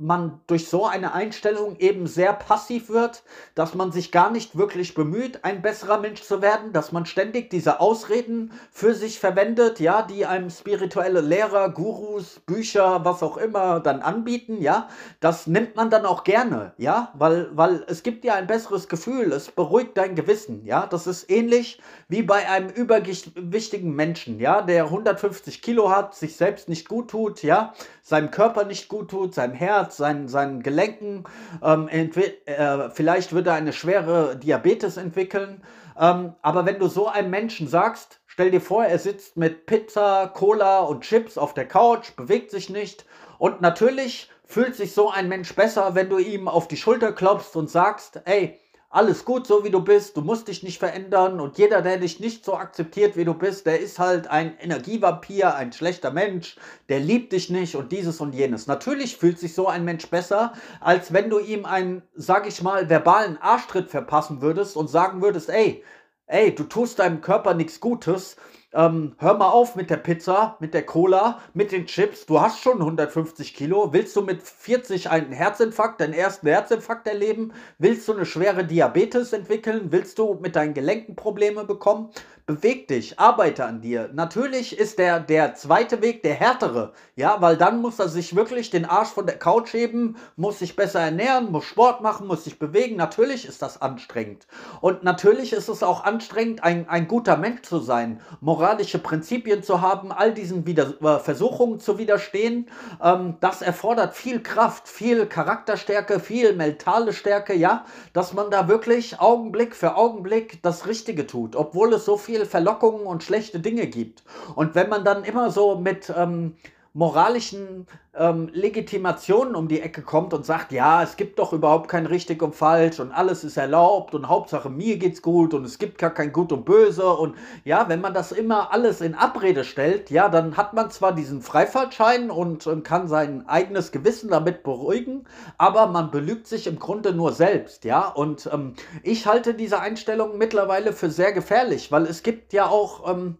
man 0.00 0.40
durch 0.46 0.68
so 0.68 0.86
eine 0.86 1.12
Einstellung 1.12 1.76
eben 1.78 2.06
sehr 2.06 2.32
passiv 2.32 2.88
wird, 2.88 3.22
dass 3.54 3.74
man 3.74 3.92
sich 3.92 4.10
gar 4.10 4.30
nicht 4.30 4.56
wirklich 4.56 4.94
bemüht, 4.94 5.44
ein 5.44 5.60
besserer 5.60 5.98
Mensch 5.98 6.22
zu 6.22 6.40
werden, 6.40 6.72
dass 6.72 6.90
man 6.90 7.04
ständig 7.04 7.50
diese 7.50 7.80
Ausreden 7.80 8.52
für 8.70 8.94
sich 8.94 9.20
verwendet, 9.20 9.78
ja, 9.78 10.02
die 10.02 10.24
einem 10.24 10.48
spirituelle 10.48 11.20
Lehrer, 11.20 11.68
Gurus, 11.68 12.40
Bücher, 12.40 13.04
was 13.04 13.22
auch 13.22 13.36
immer 13.36 13.80
dann 13.80 14.00
anbieten, 14.00 14.62
ja, 14.62 14.88
das 15.20 15.46
nimmt 15.46 15.76
man 15.76 15.90
dann 15.90 16.06
auch 16.06 16.24
gerne, 16.24 16.72
ja, 16.78 17.12
weil, 17.14 17.50
weil 17.52 17.84
es 17.86 18.02
gibt 18.02 18.24
dir 18.24 18.34
ein 18.34 18.46
besseres 18.46 18.88
Gefühl, 18.88 19.32
es 19.32 19.50
beruhigt 19.50 19.98
dein 19.98 20.14
Gewissen, 20.14 20.64
ja, 20.64 20.86
das 20.86 21.06
ist 21.06 21.30
ähnlich 21.30 21.80
wie 22.08 22.22
bei 22.22 22.48
einem 22.48 22.70
übergewichtigen 22.70 23.94
Menschen, 23.94 24.40
ja, 24.40 24.62
der 24.62 24.84
150 24.84 25.60
Kilo 25.60 25.90
hat, 25.90 26.14
sich 26.14 26.36
selbst 26.36 26.70
nicht 26.70 26.88
gut 26.88 27.10
tut, 27.10 27.42
ja, 27.42 27.74
seinem 28.02 28.30
Körper 28.30 28.64
nicht 28.64 28.88
gut 28.88 29.10
tut, 29.10 29.34
seinem 29.34 29.54
Herz, 29.54 29.89
seinen, 29.96 30.28
seinen 30.28 30.62
Gelenken. 30.62 31.24
Ähm, 31.62 31.88
äh, 31.88 32.90
vielleicht 32.90 33.32
wird 33.32 33.46
er 33.46 33.54
eine 33.54 33.72
schwere 33.72 34.36
Diabetes 34.36 34.96
entwickeln. 34.96 35.62
Ähm, 35.98 36.34
aber 36.42 36.66
wenn 36.66 36.78
du 36.78 36.88
so 36.88 37.08
einem 37.08 37.30
Menschen 37.30 37.68
sagst, 37.68 38.20
stell 38.26 38.50
dir 38.50 38.60
vor, 38.60 38.84
er 38.84 38.98
sitzt 38.98 39.36
mit 39.36 39.66
Pizza, 39.66 40.30
Cola 40.34 40.80
und 40.80 41.02
Chips 41.02 41.36
auf 41.36 41.54
der 41.54 41.68
Couch, 41.68 42.16
bewegt 42.16 42.50
sich 42.50 42.70
nicht. 42.70 43.04
Und 43.38 43.60
natürlich 43.60 44.30
fühlt 44.44 44.74
sich 44.74 44.94
so 44.94 45.10
ein 45.10 45.28
Mensch 45.28 45.54
besser, 45.54 45.94
wenn 45.94 46.08
du 46.08 46.18
ihm 46.18 46.48
auf 46.48 46.66
die 46.68 46.76
Schulter 46.76 47.12
klopfst 47.12 47.54
und 47.54 47.70
sagst, 47.70 48.22
ey, 48.24 48.58
alles 48.92 49.24
gut, 49.24 49.46
so 49.46 49.62
wie 49.62 49.70
du 49.70 49.82
bist, 49.82 50.16
du 50.16 50.20
musst 50.20 50.48
dich 50.48 50.64
nicht 50.64 50.80
verändern 50.80 51.38
und 51.38 51.58
jeder, 51.58 51.80
der 51.80 51.98
dich 51.98 52.18
nicht 52.18 52.44
so 52.44 52.54
akzeptiert, 52.56 53.16
wie 53.16 53.24
du 53.24 53.34
bist, 53.34 53.64
der 53.64 53.78
ist 53.78 54.00
halt 54.00 54.26
ein 54.26 54.58
Energievampir, 54.58 55.54
ein 55.54 55.72
schlechter 55.72 56.10
Mensch, 56.10 56.56
der 56.88 56.98
liebt 56.98 57.32
dich 57.32 57.50
nicht 57.50 57.76
und 57.76 57.92
dieses 57.92 58.20
und 58.20 58.34
jenes. 58.34 58.66
Natürlich 58.66 59.16
fühlt 59.16 59.38
sich 59.38 59.54
so 59.54 59.68
ein 59.68 59.84
Mensch 59.84 60.08
besser, 60.08 60.54
als 60.80 61.12
wenn 61.12 61.30
du 61.30 61.38
ihm 61.38 61.66
einen, 61.66 62.02
sag 62.14 62.48
ich 62.48 62.62
mal, 62.62 62.90
verbalen 62.90 63.38
Arschtritt 63.40 63.90
verpassen 63.90 64.42
würdest 64.42 64.76
und 64.76 64.90
sagen 64.90 65.22
würdest, 65.22 65.50
ey, 65.50 65.84
ey, 66.26 66.52
du 66.52 66.64
tust 66.64 66.98
deinem 66.98 67.20
Körper 67.20 67.54
nichts 67.54 67.78
Gutes, 67.78 68.34
ähm, 68.72 69.14
hör 69.18 69.34
mal 69.34 69.50
auf 69.50 69.74
mit 69.74 69.90
der 69.90 69.96
Pizza, 69.96 70.56
mit 70.60 70.74
der 70.74 70.86
Cola, 70.86 71.40
mit 71.54 71.72
den 71.72 71.86
Chips. 71.86 72.26
Du 72.26 72.40
hast 72.40 72.60
schon 72.60 72.78
150 72.78 73.54
Kilo. 73.54 73.92
Willst 73.92 74.14
du 74.14 74.22
mit 74.22 74.42
40 74.42 75.10
einen 75.10 75.32
Herzinfarkt, 75.32 76.00
deinen 76.00 76.12
ersten 76.12 76.46
Herzinfarkt 76.46 77.06
erleben? 77.08 77.52
Willst 77.78 78.06
du 78.06 78.12
eine 78.12 78.26
schwere 78.26 78.64
Diabetes 78.64 79.32
entwickeln? 79.32 79.90
Willst 79.90 80.18
du 80.18 80.34
mit 80.40 80.54
deinen 80.54 80.74
Gelenken 80.74 81.16
Probleme 81.16 81.64
bekommen? 81.64 82.10
Beweg 82.50 82.88
dich, 82.88 83.16
arbeite 83.20 83.64
an 83.64 83.80
dir. 83.80 84.10
Natürlich 84.12 84.76
ist 84.76 84.98
der, 84.98 85.20
der 85.20 85.54
zweite 85.54 86.02
Weg 86.02 86.24
der 86.24 86.34
härtere, 86.34 86.92
ja, 87.14 87.36
weil 87.40 87.56
dann 87.56 87.80
muss 87.80 88.00
er 88.00 88.08
sich 88.08 88.34
wirklich 88.34 88.70
den 88.70 88.84
Arsch 88.84 89.10
von 89.10 89.26
der 89.26 89.38
Couch 89.38 89.72
heben, 89.72 90.16
muss 90.34 90.58
sich 90.58 90.74
besser 90.74 90.98
ernähren, 90.98 91.52
muss 91.52 91.64
Sport 91.64 92.00
machen, 92.00 92.26
muss 92.26 92.42
sich 92.42 92.58
bewegen. 92.58 92.96
Natürlich 92.96 93.46
ist 93.46 93.62
das 93.62 93.80
anstrengend. 93.80 94.48
Und 94.80 95.04
natürlich 95.04 95.52
ist 95.52 95.68
es 95.68 95.84
auch 95.84 96.02
anstrengend, 96.02 96.64
ein, 96.64 96.88
ein 96.88 97.06
guter 97.06 97.36
Mensch 97.36 97.62
zu 97.62 97.78
sein, 97.78 98.20
moralische 98.40 98.98
Prinzipien 98.98 99.62
zu 99.62 99.80
haben, 99.80 100.10
all 100.10 100.34
diesen 100.34 100.66
Wider 100.66 100.94
äh, 101.02 101.20
Versuchungen 101.20 101.78
zu 101.78 101.98
widerstehen, 101.98 102.66
ähm, 103.00 103.36
das 103.38 103.62
erfordert 103.62 104.16
viel 104.16 104.42
Kraft, 104.42 104.88
viel 104.88 105.26
Charakterstärke, 105.26 106.18
viel 106.18 106.56
mentale 106.56 107.12
Stärke, 107.12 107.54
ja, 107.54 107.84
dass 108.12 108.32
man 108.32 108.50
da 108.50 108.66
wirklich 108.66 109.20
Augenblick 109.20 109.76
für 109.76 109.94
Augenblick 109.94 110.60
das 110.64 110.88
Richtige 110.88 111.28
tut, 111.28 111.54
obwohl 111.54 111.92
es 111.92 112.04
so 112.04 112.16
viel 112.16 112.39
Verlockungen 112.46 113.06
und 113.06 113.22
schlechte 113.22 113.60
Dinge 113.60 113.86
gibt. 113.86 114.22
Und 114.54 114.74
wenn 114.74 114.88
man 114.88 115.04
dann 115.04 115.24
immer 115.24 115.50
so 115.50 115.76
mit 115.76 116.12
ähm, 116.16 116.56
moralischen 116.92 117.86
ähm, 118.14 118.50
Legitimationen 118.52 119.54
um 119.54 119.68
die 119.68 119.80
Ecke 119.80 120.02
kommt 120.02 120.34
und 120.34 120.44
sagt, 120.44 120.72
ja, 120.72 121.02
es 121.04 121.16
gibt 121.16 121.38
doch 121.38 121.52
überhaupt 121.52 121.88
kein 121.88 122.06
richtig 122.06 122.42
und 122.42 122.56
falsch 122.56 122.98
und 122.98 123.12
alles 123.12 123.44
ist 123.44 123.56
erlaubt 123.56 124.14
und 124.14 124.28
Hauptsache 124.28 124.68
mir 124.68 124.98
geht's 124.98 125.22
gut 125.22 125.54
und 125.54 125.64
es 125.64 125.78
gibt 125.78 125.98
gar 125.98 126.10
kein 126.10 126.32
gut 126.32 126.50
und 126.50 126.64
böse 126.64 127.06
und 127.06 127.36
ja, 127.64 127.88
wenn 127.88 128.00
man 128.00 128.12
das 128.12 128.32
immer 128.32 128.72
alles 128.72 129.00
in 129.00 129.14
Abrede 129.14 129.62
stellt, 129.62 130.10
ja, 130.10 130.28
dann 130.28 130.56
hat 130.56 130.74
man 130.74 130.90
zwar 130.90 131.14
diesen 131.14 131.42
Freifahrtschein 131.42 132.28
und, 132.30 132.66
und 132.66 132.82
kann 132.82 133.06
sein 133.06 133.48
eigenes 133.48 133.92
Gewissen 133.92 134.28
damit 134.28 134.64
beruhigen, 134.64 135.24
aber 135.58 135.86
man 135.86 136.10
belügt 136.10 136.48
sich 136.48 136.66
im 136.66 136.80
Grunde 136.80 137.14
nur 137.14 137.32
selbst, 137.32 137.84
ja, 137.84 138.08
und 138.08 138.50
ähm, 138.52 138.74
ich 139.04 139.26
halte 139.26 139.54
diese 139.54 139.80
Einstellung 139.80 140.38
mittlerweile 140.38 140.92
für 140.92 141.10
sehr 141.10 141.32
gefährlich, 141.32 141.92
weil 141.92 142.06
es 142.06 142.24
gibt 142.24 142.52
ja 142.52 142.66
auch 142.66 143.08
ähm, 143.08 143.36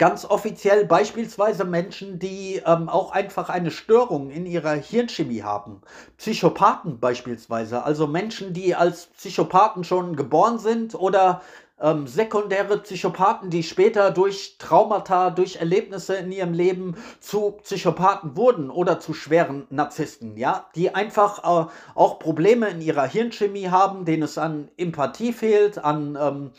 ganz 0.00 0.24
offiziell 0.24 0.86
beispielsweise 0.86 1.66
Menschen, 1.66 2.18
die 2.18 2.62
ähm, 2.64 2.88
auch 2.88 3.12
einfach 3.12 3.50
eine 3.50 3.70
Störung 3.70 4.30
in 4.30 4.46
ihrer 4.46 4.72
Hirnchemie 4.72 5.42
haben. 5.42 5.82
Psychopathen 6.16 6.98
beispielsweise, 6.98 7.84
also 7.84 8.06
Menschen, 8.06 8.54
die 8.54 8.74
als 8.74 9.08
Psychopathen 9.08 9.84
schon 9.84 10.16
geboren 10.16 10.58
sind 10.58 10.94
oder 10.94 11.42
ähm, 11.78 12.06
sekundäre 12.06 12.78
Psychopathen, 12.78 13.50
die 13.50 13.62
später 13.62 14.10
durch 14.10 14.56
Traumata, 14.58 15.28
durch 15.28 15.56
Erlebnisse 15.56 16.16
in 16.16 16.32
ihrem 16.32 16.54
Leben 16.54 16.96
zu 17.20 17.58
Psychopathen 17.62 18.38
wurden 18.38 18.70
oder 18.70 19.00
zu 19.00 19.12
schweren 19.12 19.66
Narzissten, 19.68 20.38
ja, 20.38 20.64
die 20.76 20.94
einfach 20.94 21.40
äh, 21.40 21.70
auch 21.94 22.18
Probleme 22.18 22.70
in 22.70 22.80
ihrer 22.80 23.06
Hirnchemie 23.06 23.68
haben, 23.68 24.06
denen 24.06 24.22
es 24.22 24.38
an 24.38 24.68
Empathie 24.78 25.34
fehlt, 25.34 25.76
an 25.76 26.16
ähm, 26.18 26.50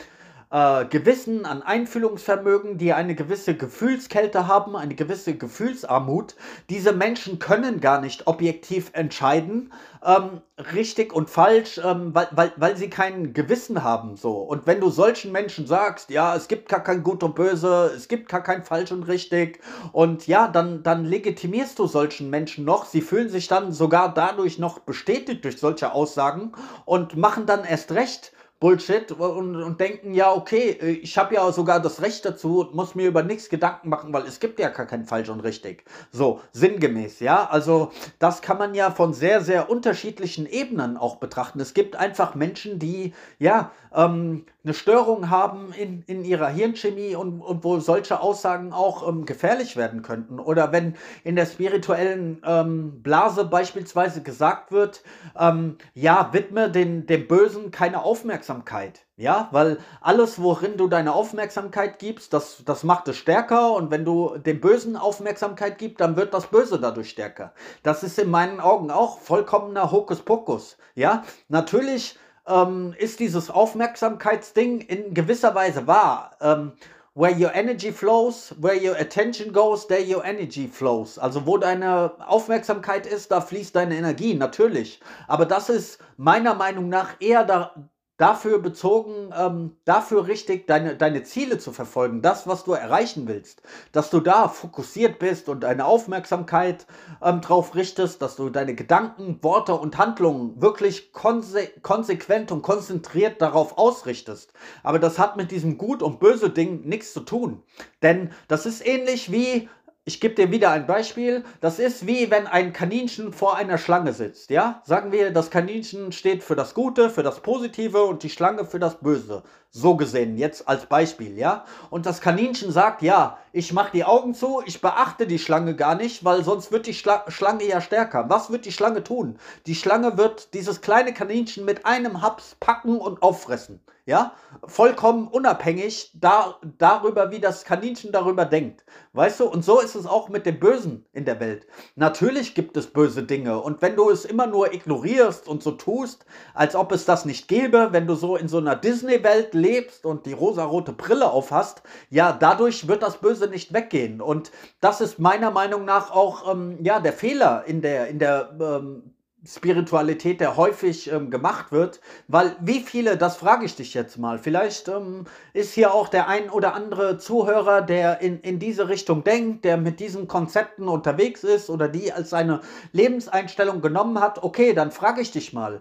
äh, 0.52 0.84
Gewissen, 0.84 1.46
an 1.46 1.62
Einfühlungsvermögen, 1.62 2.76
die 2.76 2.92
eine 2.92 3.14
gewisse 3.14 3.56
Gefühlskälte 3.56 4.46
haben, 4.46 4.76
eine 4.76 4.94
gewisse 4.94 5.34
Gefühlsarmut. 5.34 6.36
Diese 6.68 6.92
Menschen 6.92 7.38
können 7.38 7.80
gar 7.80 8.00
nicht 8.02 8.26
objektiv 8.26 8.90
entscheiden, 8.92 9.72
ähm, 10.04 10.42
richtig 10.74 11.14
und 11.14 11.30
falsch, 11.30 11.80
ähm, 11.82 12.14
weil, 12.14 12.28
weil, 12.32 12.52
weil 12.56 12.76
sie 12.76 12.90
kein 12.90 13.32
Gewissen 13.32 13.82
haben. 13.82 14.16
So. 14.16 14.32
Und 14.32 14.66
wenn 14.66 14.80
du 14.80 14.90
solchen 14.90 15.32
Menschen 15.32 15.66
sagst, 15.66 16.10
ja, 16.10 16.36
es 16.36 16.48
gibt 16.48 16.68
gar 16.68 16.82
kein 16.82 17.02
Gut 17.02 17.22
und 17.22 17.34
Böse, 17.34 17.90
es 17.96 18.08
gibt 18.08 18.28
gar 18.28 18.42
kein 18.42 18.62
Falsch 18.62 18.92
und 18.92 19.04
Richtig, 19.04 19.60
und 19.92 20.26
ja, 20.26 20.48
dann, 20.48 20.82
dann 20.82 21.04
legitimierst 21.06 21.78
du 21.78 21.86
solchen 21.86 22.28
Menschen 22.28 22.64
noch. 22.66 22.84
Sie 22.84 23.00
fühlen 23.00 23.30
sich 23.30 23.48
dann 23.48 23.72
sogar 23.72 24.12
dadurch 24.12 24.58
noch 24.58 24.80
bestätigt 24.80 25.44
durch 25.44 25.58
solche 25.58 25.92
Aussagen 25.92 26.52
und 26.84 27.16
machen 27.16 27.46
dann 27.46 27.64
erst 27.64 27.92
recht 27.92 28.32
Bullshit 28.62 29.10
und, 29.10 29.56
und 29.56 29.80
denken, 29.80 30.14
ja, 30.14 30.32
okay, 30.32 30.78
äh, 30.80 30.90
ich 30.90 31.18
habe 31.18 31.34
ja 31.34 31.50
sogar 31.50 31.80
das 31.80 32.00
Recht 32.00 32.24
dazu 32.24 32.60
und 32.60 32.76
muss 32.76 32.94
mir 32.94 33.08
über 33.08 33.24
nichts 33.24 33.48
Gedanken 33.48 33.88
machen, 33.88 34.12
weil 34.12 34.22
es 34.22 34.38
gibt 34.38 34.60
ja 34.60 34.68
gar 34.68 34.86
kein 34.86 35.04
falsch 35.04 35.30
und 35.30 35.40
richtig. 35.40 35.84
So, 36.12 36.40
sinngemäß, 36.52 37.18
ja. 37.18 37.48
Also 37.50 37.90
das 38.20 38.40
kann 38.40 38.58
man 38.58 38.76
ja 38.76 38.92
von 38.92 39.14
sehr, 39.14 39.40
sehr 39.40 39.68
unterschiedlichen 39.68 40.46
Ebenen 40.46 40.96
auch 40.96 41.16
betrachten. 41.16 41.58
Es 41.58 41.74
gibt 41.74 41.96
einfach 41.96 42.36
Menschen, 42.36 42.78
die, 42.78 43.14
ja, 43.40 43.72
ähm, 43.92 44.46
eine 44.64 44.74
Störung 44.74 45.28
haben 45.28 45.72
in, 45.72 46.02
in 46.06 46.24
ihrer 46.24 46.48
Hirnchemie 46.48 47.16
und, 47.16 47.40
und 47.40 47.64
wo 47.64 47.80
solche 47.80 48.20
Aussagen 48.20 48.72
auch 48.72 49.08
ähm, 49.08 49.24
gefährlich 49.24 49.76
werden 49.76 50.02
könnten. 50.02 50.38
Oder 50.38 50.70
wenn 50.70 50.94
in 51.24 51.34
der 51.34 51.46
spirituellen 51.46 52.40
ähm, 52.46 53.02
Blase 53.02 53.44
beispielsweise 53.44 54.22
gesagt 54.22 54.70
wird, 54.70 55.02
ähm, 55.36 55.78
ja, 55.94 56.32
widme 56.32 56.70
den, 56.70 57.06
dem 57.06 57.26
Bösen 57.26 57.72
keine 57.72 58.02
Aufmerksamkeit. 58.02 59.00
Ja, 59.16 59.48
weil 59.50 59.78
alles, 60.00 60.40
worin 60.40 60.76
du 60.76 60.88
deine 60.88 61.12
Aufmerksamkeit 61.12 61.98
gibst, 61.98 62.32
das, 62.32 62.62
das 62.64 62.82
macht 62.82 63.08
es 63.08 63.16
stärker 63.16 63.74
und 63.74 63.90
wenn 63.90 64.04
du 64.04 64.38
dem 64.38 64.60
Bösen 64.60 64.96
Aufmerksamkeit 64.96 65.78
gibst, 65.78 66.00
dann 66.00 66.16
wird 66.16 66.32
das 66.34 66.46
Böse 66.46 66.80
dadurch 66.80 67.10
stärker. 67.10 67.52
Das 67.82 68.02
ist 68.02 68.18
in 68.18 68.30
meinen 68.30 68.58
Augen 68.58 68.90
auch 68.90 69.18
vollkommener 69.18 69.90
Hokuspokus. 69.92 70.78
Ja, 70.94 71.24
natürlich 71.48 72.18
ähm, 72.46 72.94
ist 72.98 73.20
dieses 73.20 73.50
Aufmerksamkeitsding 73.50 74.80
in 74.80 75.14
gewisser 75.14 75.54
Weise 75.54 75.86
wahr. 75.86 76.36
Ähm, 76.40 76.72
where 77.14 77.32
your 77.32 77.54
energy 77.54 77.92
flows, 77.92 78.54
where 78.58 78.74
your 78.74 78.96
attention 78.96 79.52
goes, 79.52 79.86
there 79.86 80.00
your 80.00 80.24
energy 80.24 80.66
flows. 80.66 81.18
Also 81.18 81.46
wo 81.46 81.58
deine 81.58 82.12
Aufmerksamkeit 82.26 83.06
ist, 83.06 83.30
da 83.30 83.40
fließt 83.40 83.76
deine 83.76 83.96
Energie, 83.96 84.34
natürlich. 84.34 85.00
Aber 85.28 85.44
das 85.44 85.68
ist 85.68 85.98
meiner 86.16 86.54
Meinung 86.54 86.88
nach 86.88 87.20
eher 87.20 87.44
da, 87.44 87.74
dafür 88.22 88.60
bezogen, 88.60 89.34
ähm, 89.36 89.76
dafür 89.84 90.28
richtig 90.28 90.68
deine, 90.68 90.94
deine 90.94 91.24
Ziele 91.24 91.58
zu 91.58 91.72
verfolgen, 91.72 92.22
das, 92.22 92.46
was 92.46 92.62
du 92.62 92.72
erreichen 92.72 93.26
willst, 93.26 93.62
dass 93.90 94.10
du 94.10 94.20
da 94.20 94.46
fokussiert 94.46 95.18
bist 95.18 95.48
und 95.48 95.64
deine 95.64 95.84
Aufmerksamkeit 95.84 96.86
ähm, 97.20 97.40
drauf 97.40 97.74
richtest, 97.74 98.22
dass 98.22 98.36
du 98.36 98.48
deine 98.48 98.76
Gedanken, 98.76 99.40
Worte 99.42 99.74
und 99.74 99.98
Handlungen 99.98 100.62
wirklich 100.62 101.12
konse 101.12 101.66
konsequent 101.82 102.52
und 102.52 102.62
konzentriert 102.62 103.42
darauf 103.42 103.76
ausrichtest. 103.76 104.52
Aber 104.84 105.00
das 105.00 105.18
hat 105.18 105.36
mit 105.36 105.50
diesem 105.50 105.76
Gut 105.76 106.00
und 106.00 106.20
Böse 106.20 106.50
Ding 106.50 106.82
nichts 106.82 107.12
zu 107.12 107.20
tun. 107.20 107.64
Denn 108.02 108.30
das 108.46 108.66
ist 108.66 108.86
ähnlich 108.86 109.32
wie 109.32 109.68
ich 110.04 110.20
gebe 110.20 110.34
dir 110.34 110.50
wieder 110.50 110.70
ein 110.70 110.86
Beispiel. 110.86 111.44
Das 111.60 111.78
ist 111.78 112.06
wie 112.06 112.30
wenn 112.30 112.46
ein 112.46 112.72
Kaninchen 112.72 113.32
vor 113.32 113.56
einer 113.56 113.78
Schlange 113.78 114.12
sitzt. 114.12 114.50
Ja, 114.50 114.82
sagen 114.84 115.12
wir, 115.12 115.30
das 115.32 115.50
Kaninchen 115.50 116.12
steht 116.12 116.42
für 116.42 116.56
das 116.56 116.74
Gute, 116.74 117.08
für 117.10 117.22
das 117.22 117.40
Positive 117.40 118.02
und 118.04 118.22
die 118.22 118.30
Schlange 118.30 118.64
für 118.64 118.80
das 118.80 118.98
Böse. 119.00 119.42
So 119.74 119.96
gesehen, 119.96 120.36
jetzt 120.36 120.68
als 120.68 120.84
Beispiel, 120.84 121.38
ja. 121.38 121.64
Und 121.88 122.04
das 122.04 122.20
Kaninchen 122.20 122.70
sagt, 122.70 123.00
ja, 123.00 123.38
ich 123.52 123.72
mache 123.72 123.92
die 123.92 124.04
Augen 124.04 124.34
zu, 124.34 124.62
ich 124.66 124.82
beachte 124.82 125.26
die 125.26 125.38
Schlange 125.38 125.74
gar 125.74 125.94
nicht, 125.94 126.26
weil 126.26 126.44
sonst 126.44 126.72
wird 126.72 126.86
die 126.86 126.92
Schla 126.92 127.24
Schlange 127.28 127.64
ja 127.64 127.80
stärker. 127.80 128.28
Was 128.28 128.50
wird 128.50 128.66
die 128.66 128.72
Schlange 128.72 129.02
tun? 129.02 129.38
Die 129.64 129.74
Schlange 129.74 130.18
wird 130.18 130.52
dieses 130.52 130.82
kleine 130.82 131.14
Kaninchen 131.14 131.64
mit 131.64 131.86
einem 131.86 132.20
Haps 132.20 132.54
packen 132.60 132.98
und 132.98 133.22
auffressen 133.22 133.80
ja, 134.04 134.32
vollkommen 134.64 135.28
unabhängig 135.28 136.10
da, 136.14 136.58
darüber, 136.78 137.30
wie 137.30 137.38
das 137.38 137.64
Kaninchen 137.64 138.10
darüber 138.10 138.44
denkt. 138.44 138.84
Weißt 139.12 139.38
du, 139.38 139.44
und 139.46 139.64
so 139.64 139.80
ist 139.80 139.94
es 139.94 140.06
auch 140.06 140.28
mit 140.28 140.44
dem 140.44 140.58
Bösen 140.58 141.06
in 141.12 141.24
der 141.24 141.38
Welt. 141.38 141.68
Natürlich 141.94 142.56
gibt 142.56 142.76
es 142.76 142.88
böse 142.88 143.22
Dinge 143.22 143.60
und 143.60 143.80
wenn 143.80 143.94
du 143.94 144.10
es 144.10 144.24
immer 144.24 144.48
nur 144.48 144.74
ignorierst 144.74 145.46
und 145.46 145.62
so 145.62 145.72
tust, 145.72 146.26
als 146.52 146.74
ob 146.74 146.90
es 146.90 147.04
das 147.04 147.24
nicht 147.24 147.46
gäbe, 147.46 147.88
wenn 147.92 148.08
du 148.08 148.16
so 148.16 148.36
in 148.36 148.48
so 148.48 148.58
einer 148.58 148.74
Disney-Welt 148.74 149.54
lebst 149.62 150.04
und 150.04 150.26
die 150.26 150.32
rosarote 150.32 150.92
Brille 150.92 151.30
aufhast, 151.30 151.82
ja, 152.10 152.32
dadurch 152.32 152.88
wird 152.88 153.02
das 153.02 153.18
Böse 153.18 153.46
nicht 153.48 153.72
weggehen. 153.72 154.20
Und 154.20 154.50
das 154.80 155.00
ist 155.00 155.18
meiner 155.18 155.50
Meinung 155.50 155.84
nach 155.84 156.10
auch, 156.10 156.52
ähm, 156.52 156.78
ja, 156.82 157.00
der 157.00 157.12
Fehler 157.12 157.64
in 157.66 157.80
der, 157.80 158.08
in 158.08 158.18
der 158.18 158.56
ähm, 158.60 159.14
Spiritualität, 159.44 160.40
der 160.40 160.56
häufig 160.56 161.10
ähm, 161.10 161.30
gemacht 161.30 161.72
wird, 161.72 162.00
weil 162.28 162.54
wie 162.60 162.80
viele, 162.80 163.16
das 163.16 163.36
frage 163.36 163.64
ich 163.64 163.74
dich 163.74 163.92
jetzt 163.92 164.16
mal, 164.16 164.38
vielleicht 164.38 164.86
ähm, 164.86 165.24
ist 165.52 165.74
hier 165.74 165.92
auch 165.92 166.08
der 166.08 166.28
ein 166.28 166.48
oder 166.48 166.74
andere 166.74 167.18
Zuhörer, 167.18 167.82
der 167.82 168.20
in, 168.20 168.40
in 168.40 168.60
diese 168.60 168.88
Richtung 168.88 169.24
denkt, 169.24 169.64
der 169.64 169.78
mit 169.78 169.98
diesen 169.98 170.28
Konzepten 170.28 170.86
unterwegs 170.86 171.42
ist 171.42 171.70
oder 171.70 171.88
die 171.88 172.12
als 172.12 172.30
seine 172.30 172.60
Lebenseinstellung 172.92 173.80
genommen 173.80 174.20
hat, 174.20 174.42
okay, 174.44 174.74
dann 174.74 174.92
frage 174.92 175.20
ich 175.20 175.32
dich 175.32 175.52
mal, 175.52 175.80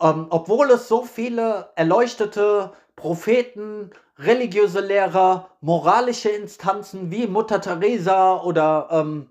ähm, 0.00 0.26
obwohl 0.30 0.70
es 0.70 0.88
so 0.88 1.02
viele 1.04 1.70
erleuchtete 1.76 2.72
Propheten, 2.96 3.90
religiöse 4.18 4.80
Lehrer, 4.80 5.50
moralische 5.60 6.30
Instanzen 6.30 7.10
wie 7.10 7.26
Mutter 7.26 7.60
Teresa 7.60 8.40
oder 8.42 8.88
ähm, 8.90 9.28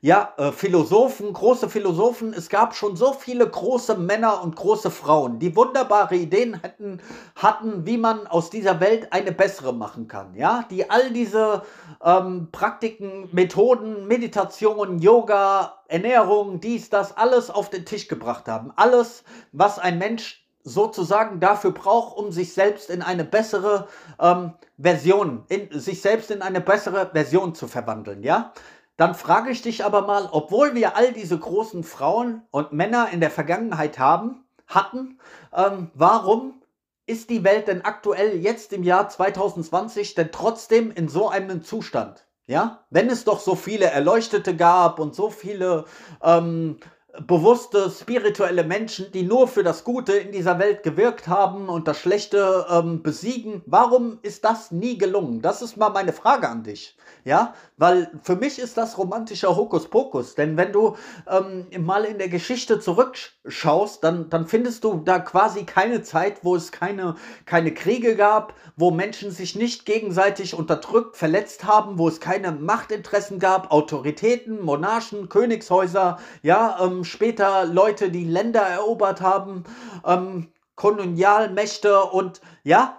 ja, 0.00 0.32
äh, 0.36 0.52
Philosophen, 0.52 1.32
große 1.32 1.68
Philosophen. 1.68 2.32
Es 2.32 2.48
gab 2.48 2.76
schon 2.76 2.96
so 2.96 3.12
viele 3.12 3.48
große 3.48 3.96
Männer 3.96 4.42
und 4.42 4.54
große 4.54 4.90
Frauen, 4.90 5.38
die 5.38 5.56
wunderbare 5.56 6.14
Ideen 6.14 6.60
hätten, 6.60 7.00
hatten, 7.34 7.84
wie 7.84 7.98
man 7.98 8.26
aus 8.26 8.50
dieser 8.50 8.78
Welt 8.80 9.12
eine 9.12 9.32
bessere 9.32 9.72
machen 9.72 10.06
kann. 10.06 10.34
Ja, 10.34 10.64
die 10.70 10.88
all 10.88 11.10
diese 11.10 11.62
ähm, 12.04 12.48
Praktiken, 12.52 13.28
Methoden, 13.32 14.06
Meditation, 14.06 14.98
Yoga, 15.00 15.80
Ernährung, 15.88 16.60
dies, 16.60 16.90
das, 16.90 17.16
alles 17.16 17.50
auf 17.50 17.70
den 17.70 17.84
Tisch 17.84 18.06
gebracht 18.06 18.46
haben. 18.46 18.72
Alles, 18.76 19.24
was 19.52 19.78
ein 19.78 19.98
Mensch 19.98 20.47
sozusagen 20.68 21.40
dafür 21.40 21.72
braucht, 21.72 22.16
um 22.16 22.30
sich 22.30 22.52
selbst 22.52 22.90
in 22.90 23.02
eine 23.02 23.24
bessere 23.24 23.88
ähm, 24.20 24.52
Version, 24.78 25.44
in, 25.48 25.68
sich 25.78 26.00
selbst 26.02 26.30
in 26.30 26.42
eine 26.42 26.60
bessere 26.60 27.10
Version 27.12 27.54
zu 27.54 27.66
verwandeln, 27.66 28.22
ja? 28.22 28.52
Dann 28.96 29.14
frage 29.14 29.50
ich 29.50 29.62
dich 29.62 29.84
aber 29.84 30.02
mal, 30.02 30.28
obwohl 30.32 30.74
wir 30.74 30.96
all 30.96 31.12
diese 31.12 31.38
großen 31.38 31.84
Frauen 31.84 32.42
und 32.50 32.72
Männer 32.72 33.08
in 33.12 33.20
der 33.20 33.30
Vergangenheit 33.30 33.98
haben, 33.98 34.44
hatten, 34.66 35.18
ähm, 35.54 35.90
warum 35.94 36.60
ist 37.06 37.30
die 37.30 37.44
Welt 37.44 37.68
denn 37.68 37.84
aktuell 37.84 38.36
jetzt 38.36 38.72
im 38.72 38.82
Jahr 38.82 39.08
2020 39.08 40.14
denn 40.14 40.30
trotzdem 40.32 40.90
in 40.90 41.08
so 41.08 41.28
einem 41.28 41.62
Zustand? 41.62 42.26
Ja, 42.48 42.86
wenn 42.88 43.10
es 43.10 43.24
doch 43.24 43.40
so 43.40 43.54
viele 43.54 43.86
Erleuchtete 43.86 44.56
gab 44.56 45.00
und 45.00 45.14
so 45.14 45.28
viele 45.30 45.84
ähm, 46.22 46.78
bewusste, 47.26 47.90
spirituelle 47.90 48.64
Menschen, 48.64 49.10
die 49.12 49.22
nur 49.22 49.48
für 49.48 49.62
das 49.62 49.84
Gute 49.84 50.12
in 50.12 50.32
dieser 50.32 50.58
Welt 50.58 50.82
gewirkt 50.82 51.26
haben 51.26 51.68
und 51.68 51.88
das 51.88 51.98
Schlechte 51.98 52.66
ähm, 52.70 53.02
besiegen. 53.02 53.62
Warum 53.66 54.18
ist 54.22 54.44
das 54.44 54.70
nie 54.70 54.98
gelungen? 54.98 55.42
Das 55.42 55.62
ist 55.62 55.76
mal 55.76 55.90
meine 55.90 56.12
Frage 56.12 56.48
an 56.48 56.62
dich. 56.62 56.96
Ja, 57.24 57.54
weil 57.76 58.10
für 58.22 58.36
mich 58.36 58.58
ist 58.58 58.76
das 58.76 58.96
romantischer 58.96 59.56
Hokuspokus. 59.56 60.34
Denn 60.34 60.56
wenn 60.56 60.72
du 60.72 60.96
ähm, 61.28 61.66
mal 61.84 62.04
in 62.04 62.18
der 62.18 62.28
Geschichte 62.28 62.80
zurückschaust, 62.80 64.04
dann, 64.04 64.30
dann 64.30 64.46
findest 64.46 64.84
du 64.84 65.02
da 65.04 65.18
quasi 65.18 65.64
keine 65.64 66.02
Zeit, 66.02 66.44
wo 66.44 66.54
es 66.54 66.70
keine, 66.72 67.16
keine 67.44 67.74
Kriege 67.74 68.14
gab, 68.16 68.54
wo 68.76 68.90
Menschen 68.90 69.30
sich 69.30 69.56
nicht 69.56 69.84
gegenseitig 69.84 70.54
unterdrückt, 70.54 71.16
verletzt 71.16 71.64
haben, 71.64 71.98
wo 71.98 72.08
es 72.08 72.20
keine 72.20 72.52
Machtinteressen 72.52 73.38
gab, 73.38 73.72
Autoritäten, 73.72 74.62
Monarchen, 74.62 75.28
Königshäuser, 75.28 76.18
ja, 76.42 76.78
ähm, 76.80 77.04
später 77.08 77.64
Leute, 77.64 78.10
die 78.10 78.24
Länder 78.24 78.62
erobert 78.62 79.20
haben, 79.20 79.64
ähm, 80.04 80.52
Kolonialmächte 80.76 82.04
und 82.04 82.40
ja, 82.62 82.98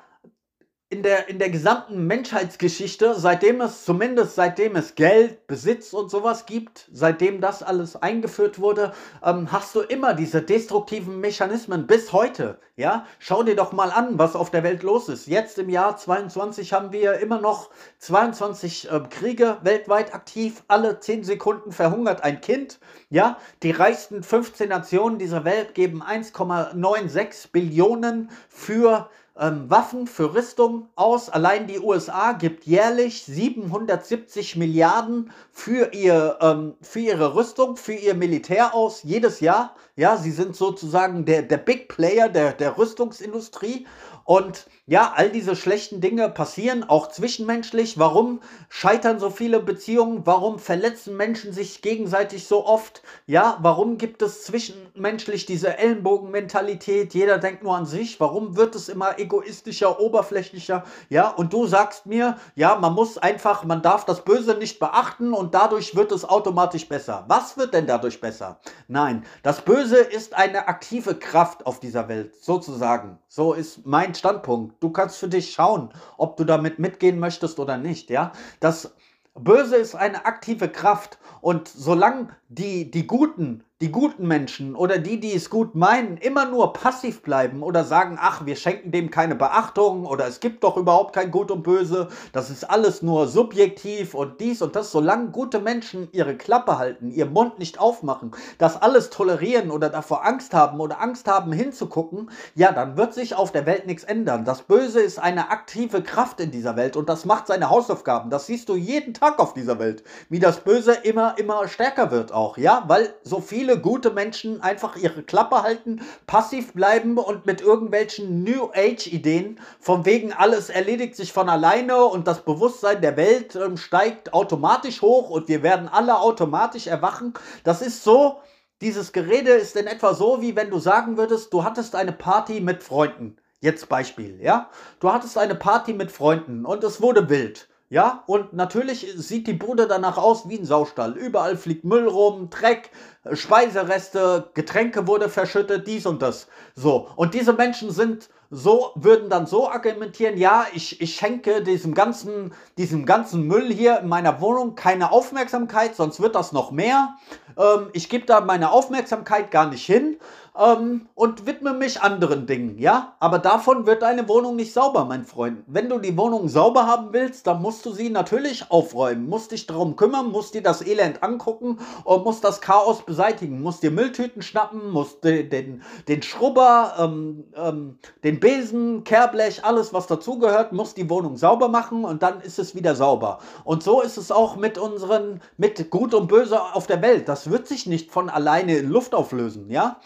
in 0.91 1.03
der, 1.03 1.29
in 1.29 1.37
der 1.37 1.51
gesamten 1.51 2.07
Menschheitsgeschichte, 2.07 3.13
seitdem 3.15 3.61
es, 3.61 3.85
zumindest 3.85 4.33
seitdem 4.33 4.75
es 4.75 4.95
Geld, 4.95 5.45
Besitz 5.45 5.93
und 5.93 6.09
sowas 6.09 6.47
gibt, 6.47 6.89
seitdem 6.91 7.41
das 7.41 7.61
alles 7.61 7.95
eingeführt 7.95 8.57
wurde, 8.57 8.93
ähm, 9.23 9.51
hast 9.51 9.75
du 9.75 9.81
immer 9.81 10.15
diese 10.15 10.41
destruktiven 10.41 11.19
Mechanismen 11.19 11.85
bis 11.85 12.11
heute. 12.11 12.57
Ja, 12.75 13.05
schau 13.19 13.43
dir 13.43 13.55
doch 13.55 13.71
mal 13.71 13.91
an, 13.91 14.17
was 14.17 14.35
auf 14.35 14.49
der 14.49 14.63
Welt 14.63 14.81
los 14.81 15.09
ist. 15.09 15.27
Jetzt 15.27 15.59
im 15.59 15.69
Jahr 15.69 15.95
22 15.95 16.73
haben 16.73 16.91
wir 16.91 17.19
immer 17.19 17.39
noch 17.39 17.69
22 17.99 18.89
äh, 18.89 18.99
Kriege 19.11 19.57
weltweit 19.61 20.15
aktiv. 20.15 20.63
Alle 20.67 20.99
10 20.99 21.23
Sekunden 21.23 21.71
verhungert 21.71 22.23
ein 22.23 22.41
Kind. 22.41 22.79
Ja, 23.11 23.37
die 23.61 23.71
reichsten 23.71 24.23
15 24.23 24.69
Nationen 24.69 25.19
dieser 25.19 25.45
Welt 25.45 25.75
geben 25.75 26.01
1,96 26.01 27.51
Billionen 27.51 28.31
für 28.47 29.07
ähm, 29.39 29.69
Waffen 29.69 30.05
für 30.05 30.35
Rüstung 30.35 30.89
aus. 30.95 31.29
Allein 31.29 31.67
die 31.67 31.79
USA 31.79 32.33
gibt 32.33 32.65
jährlich 32.65 33.23
770 33.23 34.57
Milliarden 34.57 35.31
für, 35.51 35.93
ihr, 35.93 36.37
ähm, 36.41 36.75
für 36.81 36.99
ihre 36.99 37.35
Rüstung, 37.35 37.77
für 37.77 37.93
ihr 37.93 38.13
Militär 38.13 38.73
aus, 38.73 39.03
jedes 39.03 39.39
Jahr. 39.39 39.75
Ja, 39.95 40.17
sie 40.17 40.31
sind 40.31 40.55
sozusagen 40.55 41.25
der, 41.25 41.41
der 41.43 41.57
Big 41.57 41.87
Player 41.87 42.29
der, 42.29 42.53
der 42.53 42.77
Rüstungsindustrie. 42.77 43.87
Und 44.29 44.67
ja, 44.85 45.13
all 45.15 45.31
diese 45.31 45.55
schlechten 45.55 46.01
Dinge 46.01 46.29
passieren, 46.29 46.83
auch 46.83 47.09
zwischenmenschlich. 47.09 47.97
Warum 47.97 48.41
scheitern 48.69 49.19
so 49.19 49.31
viele 49.31 49.59
Beziehungen? 49.59 50.21
Warum 50.25 50.59
verletzen 50.59 51.17
Menschen 51.17 51.51
sich 51.51 51.81
gegenseitig 51.81 52.45
so 52.45 52.65
oft? 52.65 53.01
Ja, 53.25 53.57
warum 53.61 53.97
gibt 53.97 54.21
es 54.21 54.43
zwischenmenschlich 54.43 55.47
diese 55.47 55.77
Ellenbogenmentalität? 55.77 57.15
Jeder 57.15 57.39
denkt 57.39 57.63
nur 57.63 57.75
an 57.75 57.87
sich. 57.87 58.19
Warum 58.19 58.55
wird 58.55 58.75
es 58.75 58.87
immer 58.87 59.17
egoistischer, 59.17 59.99
oberflächlicher? 59.99 60.83
Ja, 61.09 61.29
und 61.29 61.51
du 61.51 61.65
sagst 61.65 62.05
mir, 62.05 62.37
ja, 62.53 62.75
man 62.75 62.93
muss 62.93 63.17
einfach, 63.17 63.63
man 63.63 63.81
darf 63.81 64.05
das 64.05 64.23
Böse 64.25 64.55
nicht 64.55 64.79
beachten 64.79 65.33
und 65.33 65.55
dadurch 65.55 65.95
wird 65.95 66.11
es 66.11 66.25
automatisch 66.25 66.87
besser. 66.87 67.25
Was 67.27 67.57
wird 67.57 67.73
denn 67.73 67.87
dadurch 67.87 68.21
besser? 68.21 68.59
Nein, 68.87 69.25
das 69.41 69.61
Böse 69.61 69.97
ist 69.97 70.35
eine 70.35 70.67
aktive 70.67 71.15
Kraft 71.15 71.65
auf 71.65 71.79
dieser 71.79 72.07
Welt, 72.07 72.35
sozusagen. 72.43 73.17
So 73.27 73.53
ist 73.53 73.85
mein 73.85 74.15
Standpunkt. 74.19 74.81
Du 74.83 74.91
kannst 74.91 75.17
für 75.17 75.27
dich 75.27 75.51
schauen, 75.51 75.89
ob 76.17 76.37
du 76.37 76.43
damit 76.43 76.77
mitgehen 76.79 77.19
möchtest 77.19 77.59
oder 77.59 77.77
nicht, 77.77 78.09
ja? 78.09 78.31
Das 78.59 78.93
Böse 79.33 79.77
ist 79.77 79.95
eine 79.95 80.25
aktive 80.25 80.69
Kraft 80.69 81.17
und 81.41 81.67
solange 81.67 82.29
die, 82.49 82.91
die 82.91 83.07
Guten 83.07 83.63
die 83.81 83.93
guten 83.93 84.27
Menschen 84.27 84.75
oder 84.75 84.97
die, 84.97 85.21
die 85.21 85.33
es 85.33 85.49
gut 85.49 85.73
meinen, 85.73 86.17
immer 86.17 86.43
nur 86.43 86.73
passiv 86.73 87.21
bleiben 87.21 87.63
oder 87.63 87.85
sagen, 87.85 88.17
ach, 88.19 88.45
wir 88.45 88.57
schenken 88.57 88.91
dem 88.91 89.09
keine 89.09 89.35
Beachtung 89.35 90.05
oder 90.05 90.27
es 90.27 90.41
gibt 90.41 90.65
doch 90.65 90.75
überhaupt 90.75 91.15
kein 91.15 91.31
Gut 91.31 91.49
und 91.49 91.63
Böse, 91.63 92.09
das 92.33 92.49
ist 92.49 92.69
alles 92.69 93.01
nur 93.01 93.29
subjektiv 93.29 94.15
und 94.15 94.41
dies 94.41 94.61
und 94.61 94.75
das, 94.75 94.91
solange 94.91 95.29
gute 95.29 95.59
Menschen 95.59 96.09
ihre 96.11 96.35
Klappe 96.35 96.77
halten, 96.77 97.09
ihr 97.09 97.25
Mund 97.25 97.57
nicht 97.57 97.79
aufmachen, 97.79 98.31
das 98.57 98.81
alles 98.81 99.11
tolerieren 99.11 99.71
oder 99.71 99.89
davor 99.89 100.25
Angst 100.25 100.53
haben 100.53 100.81
oder 100.81 100.99
Angst 100.99 101.29
haben 101.29 101.53
hinzugucken, 101.53 102.31
ja, 102.55 102.73
dann 102.73 102.97
wird 102.97 103.13
sich 103.13 103.35
auf 103.35 103.53
der 103.53 103.65
Welt 103.65 103.87
nichts 103.87 104.03
ändern. 104.03 104.43
Das 104.43 104.61
Böse 104.61 104.99
ist 104.99 105.19
eine 105.19 105.51
aktive 105.51 106.03
Kraft 106.03 106.41
in 106.41 106.51
dieser 106.51 106.75
Welt 106.75 106.97
und 106.97 107.07
das 107.07 107.23
macht 107.23 107.47
seine 107.47 107.69
Hausaufgaben. 107.69 108.29
Das 108.29 108.45
siehst 108.45 108.67
du 108.67 108.75
jeden 108.75 109.13
Tag 109.13 109.39
auf 109.39 109.53
dieser 109.53 109.79
Welt, 109.79 110.03
wie 110.27 110.39
das 110.39 110.59
Böse 110.59 110.91
immer, 111.03 111.37
immer 111.37 111.65
stärker 111.69 112.11
wird 112.11 112.33
auch, 112.33 112.57
ja, 112.57 112.83
weil 112.87 113.13
so 113.23 113.39
viele 113.39 113.68
viele 113.69 113.81
gute 113.81 114.09
Menschen 114.09 114.61
einfach 114.61 114.95
ihre 114.95 115.21
Klappe 115.21 115.61
halten, 115.61 116.01
passiv 116.25 116.73
bleiben 116.73 117.19
und 117.19 117.45
mit 117.45 117.61
irgendwelchen 117.61 118.43
New 118.43 118.71
Age-Ideen, 118.73 119.59
von 119.79 120.05
wegen 120.05 120.33
alles 120.33 120.69
erledigt 120.69 121.15
sich 121.15 121.33
von 121.33 121.49
alleine 121.49 122.03
und 122.05 122.27
das 122.27 122.43
Bewusstsein 122.43 122.99
der 123.01 123.15
Welt 123.15 123.55
ähm, 123.55 123.77
steigt 123.77 124.33
automatisch 124.33 125.03
hoch 125.03 125.29
und 125.29 125.49
wir 125.49 125.61
werden 125.61 125.87
alle 125.87 126.19
automatisch 126.19 126.87
erwachen. 126.87 127.35
Das 127.63 127.83
ist 127.83 128.03
so, 128.03 128.39
dieses 128.81 129.11
Gerede 129.11 129.51
ist 129.51 129.75
in 129.75 129.85
etwa 129.85 130.15
so, 130.15 130.41
wie 130.41 130.55
wenn 130.55 130.71
du 130.71 130.79
sagen 130.79 131.17
würdest, 131.17 131.53
du 131.53 131.63
hattest 131.63 131.95
eine 131.95 132.11
Party 132.11 132.61
mit 132.61 132.81
Freunden. 132.81 133.37
Jetzt 133.59 133.87
Beispiel, 133.87 134.39
ja? 134.41 134.71
Du 134.99 135.13
hattest 135.13 135.37
eine 135.37 135.53
Party 135.53 135.93
mit 135.93 136.11
Freunden 136.11 136.65
und 136.65 136.83
es 136.83 137.03
wurde 137.03 137.29
wild. 137.29 137.69
Ja, 137.91 138.23
und 138.27 138.53
natürlich 138.53 139.07
sieht 139.17 139.47
die 139.47 139.53
Bude 139.53 139.87
danach 139.87 140.19
aus 140.19 140.47
wie 140.47 140.59
ein 140.59 140.65
Saustall. 140.65 141.17
Überall 141.17 141.57
fliegt 141.57 141.85
Müll 141.85 142.07
rum, 142.07 142.51
Dreck, 142.51 142.91
Speisereste, 143.33 144.51
Getränke 144.53 145.07
wurde 145.07 145.27
verschüttet, 145.27 145.87
dies 145.87 146.05
und 146.05 146.21
das. 146.21 146.47
So, 146.75 147.07
und 147.15 147.33
diese 147.33 147.53
Menschen 147.53 147.89
sind 147.89 148.29
so, 148.51 148.91
würden 148.93 149.29
dann 149.29 149.47
so 149.47 149.69
argumentieren, 149.69 150.37
ja, 150.37 150.67
ich, 150.73 151.01
ich 151.01 151.15
schenke 151.15 151.63
diesem 151.63 151.95
ganzen, 151.95 152.53
diesem 152.77 153.07
ganzen 153.07 153.47
Müll 153.47 153.73
hier 153.73 153.99
in 153.99 154.07
meiner 154.07 154.39
Wohnung 154.39 154.75
keine 154.75 155.11
Aufmerksamkeit, 155.11 155.95
sonst 155.95 156.19
wird 156.19 156.35
das 156.35 156.51
noch 156.51 156.69
mehr. 156.69 157.15
Ähm, 157.57 157.89
ich 157.93 158.07
gebe 158.07 158.27
da 158.27 158.41
meine 158.41 158.71
Aufmerksamkeit 158.71 159.49
gar 159.49 159.67
nicht 159.67 159.85
hin 159.85 160.17
ähm, 160.57 161.07
und 161.15 161.45
widme 161.45 161.73
mich 161.73 162.01
anderen 162.01 162.45
Dingen, 162.45 162.77
ja? 162.77 163.15
Aber 163.19 163.39
davon 163.39 163.85
wird 163.85 164.01
deine 164.01 164.27
Wohnung 164.27 164.55
nicht 164.55 164.73
sauber, 164.73 165.05
mein 165.05 165.25
Freund. 165.25 165.63
Wenn 165.67 165.89
du 165.89 165.99
die 165.99 166.17
Wohnung 166.17 166.49
sauber 166.49 166.87
haben 166.87 167.13
willst, 167.13 167.47
dann 167.47 167.61
musst 167.61 167.85
du 167.85 167.91
sie 167.91 168.09
natürlich 168.09 168.71
aufräumen, 168.71 169.27
musst 169.27 169.51
dich 169.51 169.67
darum 169.67 169.95
kümmern, 169.95 170.31
musst 170.31 170.53
dir 170.53 170.63
das 170.63 170.85
Elend 170.85 171.23
angucken 171.23 171.79
und 172.03 172.23
musst 172.23 172.43
das 172.43 172.61
Chaos 172.61 173.03
beseitigen, 173.05 173.61
musst 173.61 173.83
dir 173.83 173.91
Mülltüten 173.91 174.41
schnappen, 174.41 174.91
musst 174.91 175.23
den, 175.23 175.49
den, 175.49 175.83
den 176.07 176.21
Schrubber, 176.21 176.93
ähm, 176.99 177.45
ähm, 177.55 177.99
den 178.23 178.39
Besen, 178.39 179.03
Kehrblech, 179.03 179.63
alles 179.63 179.93
was 179.93 180.07
dazugehört, 180.07 180.73
musst 180.73 180.97
die 180.97 181.09
Wohnung 181.09 181.37
sauber 181.37 181.67
machen 181.67 182.05
und 182.05 182.23
dann 182.23 182.41
ist 182.41 182.59
es 182.59 182.75
wieder 182.75 182.95
sauber. 182.95 183.39
Und 183.63 183.83
so 183.83 184.01
ist 184.01 184.17
es 184.17 184.31
auch 184.31 184.55
mit 184.55 184.77
unseren, 184.77 185.41
mit 185.57 185.89
Gut 185.89 186.13
und 186.13 186.27
Böse 186.27 186.61
auf 186.61 186.87
der 186.87 187.01
Welt. 187.01 187.27
Das 187.27 187.49
wird 187.49 187.67
sich 187.67 187.85
nicht 187.85 188.11
von 188.11 188.29
alleine 188.29 188.77
in 188.77 188.89
Luft 188.89 189.15
auflösen, 189.15 189.69
ja? 189.69 189.99